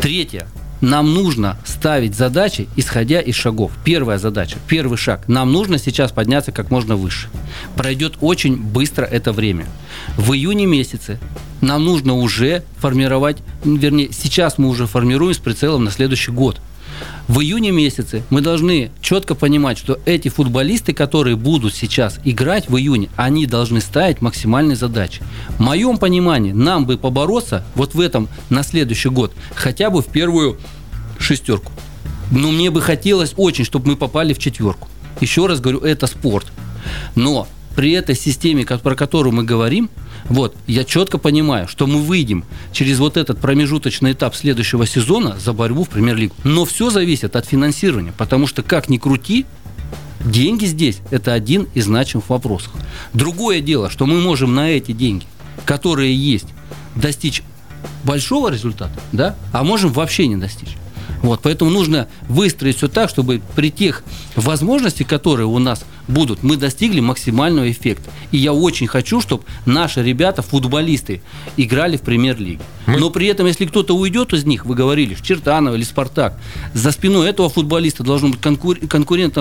Третье. 0.00 0.46
Нам 0.82 1.14
нужно 1.14 1.56
ставить 1.64 2.14
задачи, 2.14 2.68
исходя 2.76 3.20
из 3.20 3.34
шагов. 3.34 3.72
Первая 3.82 4.18
задача, 4.18 4.58
первый 4.68 4.98
шаг. 4.98 5.26
Нам 5.26 5.50
нужно 5.50 5.78
сейчас 5.78 6.12
подняться 6.12 6.52
как 6.52 6.70
можно 6.70 6.96
выше. 6.96 7.28
Пройдет 7.76 8.14
очень 8.20 8.56
быстро 8.56 9.04
это 9.04 9.32
время. 9.32 9.66
В 10.18 10.34
июне 10.34 10.66
месяце 10.66 11.18
нам 11.62 11.84
нужно 11.84 12.14
уже 12.14 12.62
формировать, 12.78 13.38
вернее, 13.64 14.10
сейчас 14.12 14.58
мы 14.58 14.68
уже 14.68 14.86
формируем 14.86 15.34
с 15.34 15.38
прицелом 15.38 15.84
на 15.84 15.90
следующий 15.90 16.30
год. 16.30 16.60
В 17.28 17.40
июне 17.40 17.72
месяце 17.72 18.22
мы 18.30 18.40
должны 18.40 18.90
четко 19.00 19.34
понимать, 19.34 19.78
что 19.78 19.98
эти 20.06 20.28
футболисты, 20.28 20.92
которые 20.92 21.36
будут 21.36 21.74
сейчас 21.74 22.20
играть 22.24 22.68
в 22.68 22.76
июне, 22.76 23.08
они 23.16 23.46
должны 23.46 23.80
ставить 23.80 24.20
максимальные 24.20 24.76
задачи. 24.76 25.22
В 25.58 25.60
моем 25.60 25.98
понимании, 25.98 26.52
нам 26.52 26.86
бы 26.86 26.96
побороться 26.98 27.64
вот 27.74 27.94
в 27.94 28.00
этом 28.00 28.28
на 28.48 28.62
следующий 28.62 29.08
год 29.08 29.32
хотя 29.54 29.90
бы 29.90 30.02
в 30.02 30.06
первую 30.06 30.58
шестерку. 31.18 31.72
Но 32.30 32.50
мне 32.50 32.70
бы 32.70 32.80
хотелось 32.80 33.34
очень, 33.36 33.64
чтобы 33.64 33.88
мы 33.88 33.96
попали 33.96 34.32
в 34.32 34.38
четверку. 34.38 34.88
Еще 35.20 35.46
раз 35.46 35.60
говорю, 35.60 35.80
это 35.80 36.06
спорт. 36.06 36.46
Но 37.14 37.48
при 37.74 37.92
этой 37.92 38.14
системе, 38.14 38.64
про 38.64 38.94
которую 38.94 39.34
мы 39.34 39.44
говорим, 39.44 39.90
вот, 40.28 40.56
я 40.66 40.84
четко 40.84 41.18
понимаю, 41.18 41.68
что 41.68 41.86
мы 41.86 42.00
выйдем 42.00 42.44
через 42.72 42.98
вот 42.98 43.16
этот 43.16 43.38
промежуточный 43.38 44.12
этап 44.12 44.34
следующего 44.34 44.86
сезона 44.86 45.36
за 45.38 45.52
борьбу 45.52 45.84
в 45.84 45.88
премьер-лигу. 45.88 46.34
Но 46.44 46.64
все 46.64 46.90
зависит 46.90 47.36
от 47.36 47.46
финансирования, 47.46 48.12
потому 48.16 48.46
что 48.46 48.62
как 48.62 48.88
ни 48.88 48.98
крути, 48.98 49.46
деньги 50.24 50.64
здесь– 50.66 50.98
это 51.10 51.32
один 51.32 51.68
из 51.74 51.84
значимых 51.84 52.28
вопросов. 52.28 52.72
Другое 53.12 53.60
дело, 53.60 53.90
что 53.90 54.06
мы 54.06 54.20
можем 54.20 54.54
на 54.54 54.70
эти 54.70 54.92
деньги, 54.92 55.26
которые 55.64 56.14
есть, 56.14 56.48
достичь 56.94 57.42
большого 58.04 58.48
результата, 58.48 58.98
да, 59.12 59.36
а 59.52 59.62
можем 59.62 59.92
вообще 59.92 60.26
не 60.26 60.36
достичь. 60.36 60.76
Вот, 61.22 61.40
поэтому 61.42 61.70
нужно 61.70 62.08
выстроить 62.28 62.76
все 62.76 62.88
так, 62.88 63.10
чтобы 63.10 63.40
при 63.54 63.70
тех 63.70 64.02
возможностях, 64.34 65.06
которые 65.06 65.46
у 65.46 65.58
нас 65.58 65.84
будут, 66.08 66.42
мы 66.42 66.56
достигли 66.56 67.00
максимального 67.00 67.70
эффекта. 67.70 68.10
И 68.32 68.38
я 68.38 68.52
очень 68.52 68.86
хочу, 68.86 69.20
чтобы 69.20 69.44
наши 69.64 70.02
ребята, 70.02 70.42
футболисты, 70.42 71.22
играли 71.56 71.96
в 71.96 72.02
премьер-лиге. 72.02 72.60
Мы- 72.86 72.98
Но 72.98 73.10
при 73.10 73.26
этом, 73.26 73.46
если 73.46 73.66
кто-то 73.66 73.96
уйдет 73.96 74.32
из 74.32 74.44
них, 74.44 74.64
вы 74.66 74.74
говорили, 74.74 75.16
Чертанов 75.20 75.74
или 75.74 75.82
Спартак, 75.82 76.38
за 76.72 76.92
спиной 76.92 77.28
этого 77.28 77.48
футболиста 77.48 78.04
должна 78.04 78.28
быть 78.28 78.40
конкур- 78.40 78.78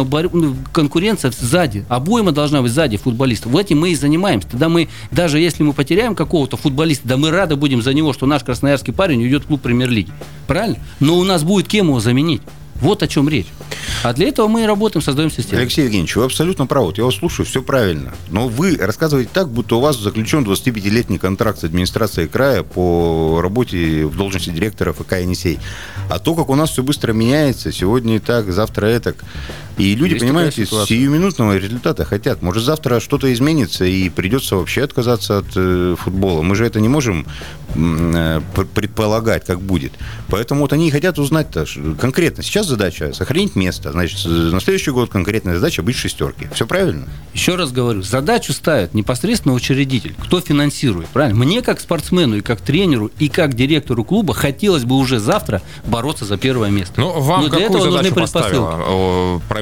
борь- 0.05 0.29
ну, 0.33 0.55
конкуренция 0.71 1.31
сзади. 1.31 1.85
Обойма 1.89 2.31
должна 2.31 2.61
быть 2.61 2.71
сзади 2.71 2.97
футболистов. 2.97 3.51
В 3.51 3.57
этим 3.57 3.79
мы 3.79 3.91
и 3.91 3.95
занимаемся. 3.95 4.47
Тогда 4.49 4.69
мы, 4.69 4.89
даже 5.11 5.39
если 5.39 5.63
мы 5.63 5.73
потеряем 5.73 6.15
какого-то 6.15 6.57
футболиста, 6.57 7.07
да 7.07 7.17
мы 7.17 7.31
рады 7.31 7.55
будем 7.55 7.81
за 7.81 7.93
него, 7.93 8.13
что 8.13 8.25
наш 8.25 8.43
красноярский 8.43 8.93
парень 8.93 9.21
уйдет 9.21 9.43
в 9.43 9.47
клуб 9.47 9.61
премьер-лиги. 9.61 10.11
Правильно? 10.47 10.77
Но 10.99 11.17
у 11.17 11.23
нас 11.23 11.43
будет 11.43 11.67
кем 11.67 11.87
его 11.87 11.99
заменить. 11.99 12.41
Вот 12.81 13.03
о 13.03 13.07
чем 13.07 13.29
речь. 13.29 13.47
А 14.05 14.13
для 14.13 14.27
этого 14.27 14.47
мы 14.47 14.61
и 14.61 14.65
работаем, 14.67 15.01
создаем 15.03 15.31
систему. 15.31 15.59
Алексей 15.59 15.85
Евгеньевич, 15.85 16.15
вы 16.15 16.25
абсолютно 16.25 16.67
правы. 16.67 16.93
Я 16.95 17.05
вас 17.05 17.15
слушаю, 17.15 17.43
все 17.43 17.63
правильно. 17.63 18.13
Но 18.29 18.47
вы 18.47 18.77
рассказываете 18.77 19.31
так, 19.33 19.49
будто 19.49 19.77
у 19.77 19.79
вас 19.79 19.97
заключен 19.97 20.43
25-летний 20.43 21.17
контракт 21.17 21.57
с 21.57 21.63
администрацией 21.63 22.27
края 22.27 22.61
по 22.61 23.39
работе 23.41 24.05
в 24.05 24.15
должности 24.15 24.51
директора 24.51 24.93
ФК 24.93 25.13
«Енисей». 25.13 25.57
А 26.07 26.19
то, 26.19 26.35
как 26.35 26.49
у 26.49 26.55
нас 26.55 26.69
все 26.69 26.83
быстро 26.83 27.13
меняется, 27.13 27.71
сегодня 27.71 28.17
и 28.17 28.19
так, 28.19 28.51
завтра 28.51 28.95
и 28.95 28.99
так. 28.99 29.15
И 29.77 29.93
люди, 29.95 30.13
Есть 30.13 30.23
понимаете, 30.25 30.65
сиюминутного 30.65 31.57
результата 31.57 32.05
хотят. 32.05 32.41
Может, 32.41 32.63
завтра 32.63 32.99
что-то 32.99 33.31
изменится 33.33 33.83
и 33.85 34.09
придется 34.09 34.55
вообще 34.55 34.83
отказаться 34.83 35.39
от 35.39 35.47
э, 35.55 35.95
футбола. 35.99 36.41
Мы 36.41 36.55
же 36.55 36.65
это 36.65 36.79
не 36.79 36.87
можем 36.87 37.25
э, 37.75 38.41
пр- 38.55 38.67
предполагать, 38.73 39.45
как 39.45 39.59
будет. 39.61 39.91
Поэтому 40.29 40.61
вот 40.61 40.71
они 40.73 40.87
и 40.87 40.91
хотят 40.91 41.19
узнать-то 41.19 41.65
ш- 41.65 41.81
конкретно. 41.99 42.41
Сейчас 42.43 42.67
задача 42.67 43.13
сохранить 43.13 43.55
место. 43.55 43.91
Значит, 43.91 44.25
на 44.25 44.59
следующий 44.61 44.91
год 44.91 45.09
конкретная 45.09 45.55
задача 45.55 45.83
быть 45.83 45.95
в 45.95 45.99
шестерке. 45.99 46.49
Все 46.53 46.65
правильно? 46.65 47.07
Еще 47.33 47.55
раз 47.55 47.71
говорю, 47.71 48.01
задачу 48.01 48.53
ставит 48.53 48.93
непосредственно 48.93 49.53
учредитель, 49.53 50.15
кто 50.23 50.39
финансирует, 50.39 51.07
правильно? 51.09 51.37
Мне 51.43 51.61
как 51.61 51.79
спортсмену 51.81 52.37
и 52.37 52.41
как 52.41 52.61
тренеру 52.61 53.11
и 53.19 53.27
как 53.27 53.55
директору 53.55 54.03
клуба 54.05 54.33
хотелось 54.33 54.83
бы 54.85 54.95
уже 54.95 55.19
завтра 55.19 55.61
бороться 55.85 56.23
за 56.23 56.37
первое 56.37 56.69
место. 56.69 56.93
Ну, 57.01 57.19
вам 57.19 57.41
Но 57.43 57.49
для 57.49 57.59
какую 57.59 57.79
этого 57.81 57.85
нужны 57.91 58.09
задачу 58.09 58.15
предпосылки. 58.15 58.55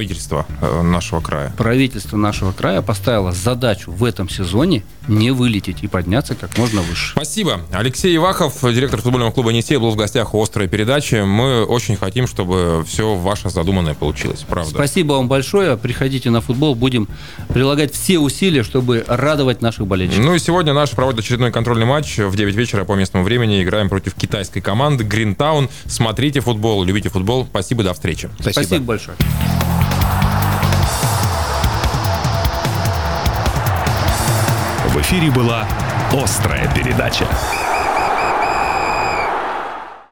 Правительство 0.03 0.45
э, 0.61 0.81
нашего 0.81 1.21
края? 1.21 1.53
Правительство 1.57 2.17
нашего 2.17 2.51
края 2.51 2.81
поставило 2.81 3.31
задачу 3.31 3.91
в 3.91 4.03
этом 4.03 4.27
сезоне 4.29 4.83
не 5.07 5.31
вылететь 5.31 5.77
и 5.81 5.87
подняться 5.87 6.35
как 6.35 6.57
можно 6.57 6.81
выше. 6.81 7.11
Спасибо. 7.11 7.61
Алексей 7.71 8.15
Ивахов, 8.15 8.61
директор 8.61 9.01
футбольного 9.01 9.31
клуба 9.31 9.51
«Енисей», 9.51 9.77
был 9.77 9.91
в 9.91 9.95
гостях 9.95 10.33
у 10.33 10.41
«Острой 10.41 10.67
передачи». 10.67 11.23
Мы 11.23 11.63
очень 11.63 11.95
хотим, 11.95 12.27
чтобы 12.27 12.83
все 12.87 13.15
ваше 13.15 13.49
задуманное 13.49 13.93
получилось. 13.93 14.45
Правда. 14.47 14.71
Спасибо 14.71 15.13
вам 15.13 15.27
большое. 15.27 15.77
Приходите 15.77 16.29
на 16.29 16.41
футбол. 16.41 16.75
Будем 16.75 17.07
прилагать 17.49 17.93
все 17.93 18.19
усилия, 18.19 18.63
чтобы 18.63 19.03
радовать 19.07 19.61
наших 19.61 19.87
болельщиков. 19.87 20.25
Ну 20.25 20.35
и 20.35 20.39
сегодня 20.39 20.73
наш 20.73 20.91
проводит 20.91 21.21
очередной 21.21 21.51
контрольный 21.51 21.85
матч. 21.85 22.17
В 22.17 22.35
9 22.35 22.55
вечера 22.55 22.83
по 22.83 22.93
местному 22.93 23.25
времени 23.25 23.63
играем 23.63 23.89
против 23.89 24.15
китайской 24.15 24.61
команды 24.61 25.03
Гринтаун. 25.03 25.69
Смотрите 25.85 26.41
футбол, 26.41 26.83
любите 26.83 27.09
футбол. 27.09 27.45
Спасибо, 27.45 27.83
до 27.83 27.93
встречи. 27.93 28.29
Спасибо 28.39 28.83
большое. 28.83 29.17
Эфире 35.03 35.29
была 35.31 35.67
«Острая 36.13 36.73
передача». 36.73 37.27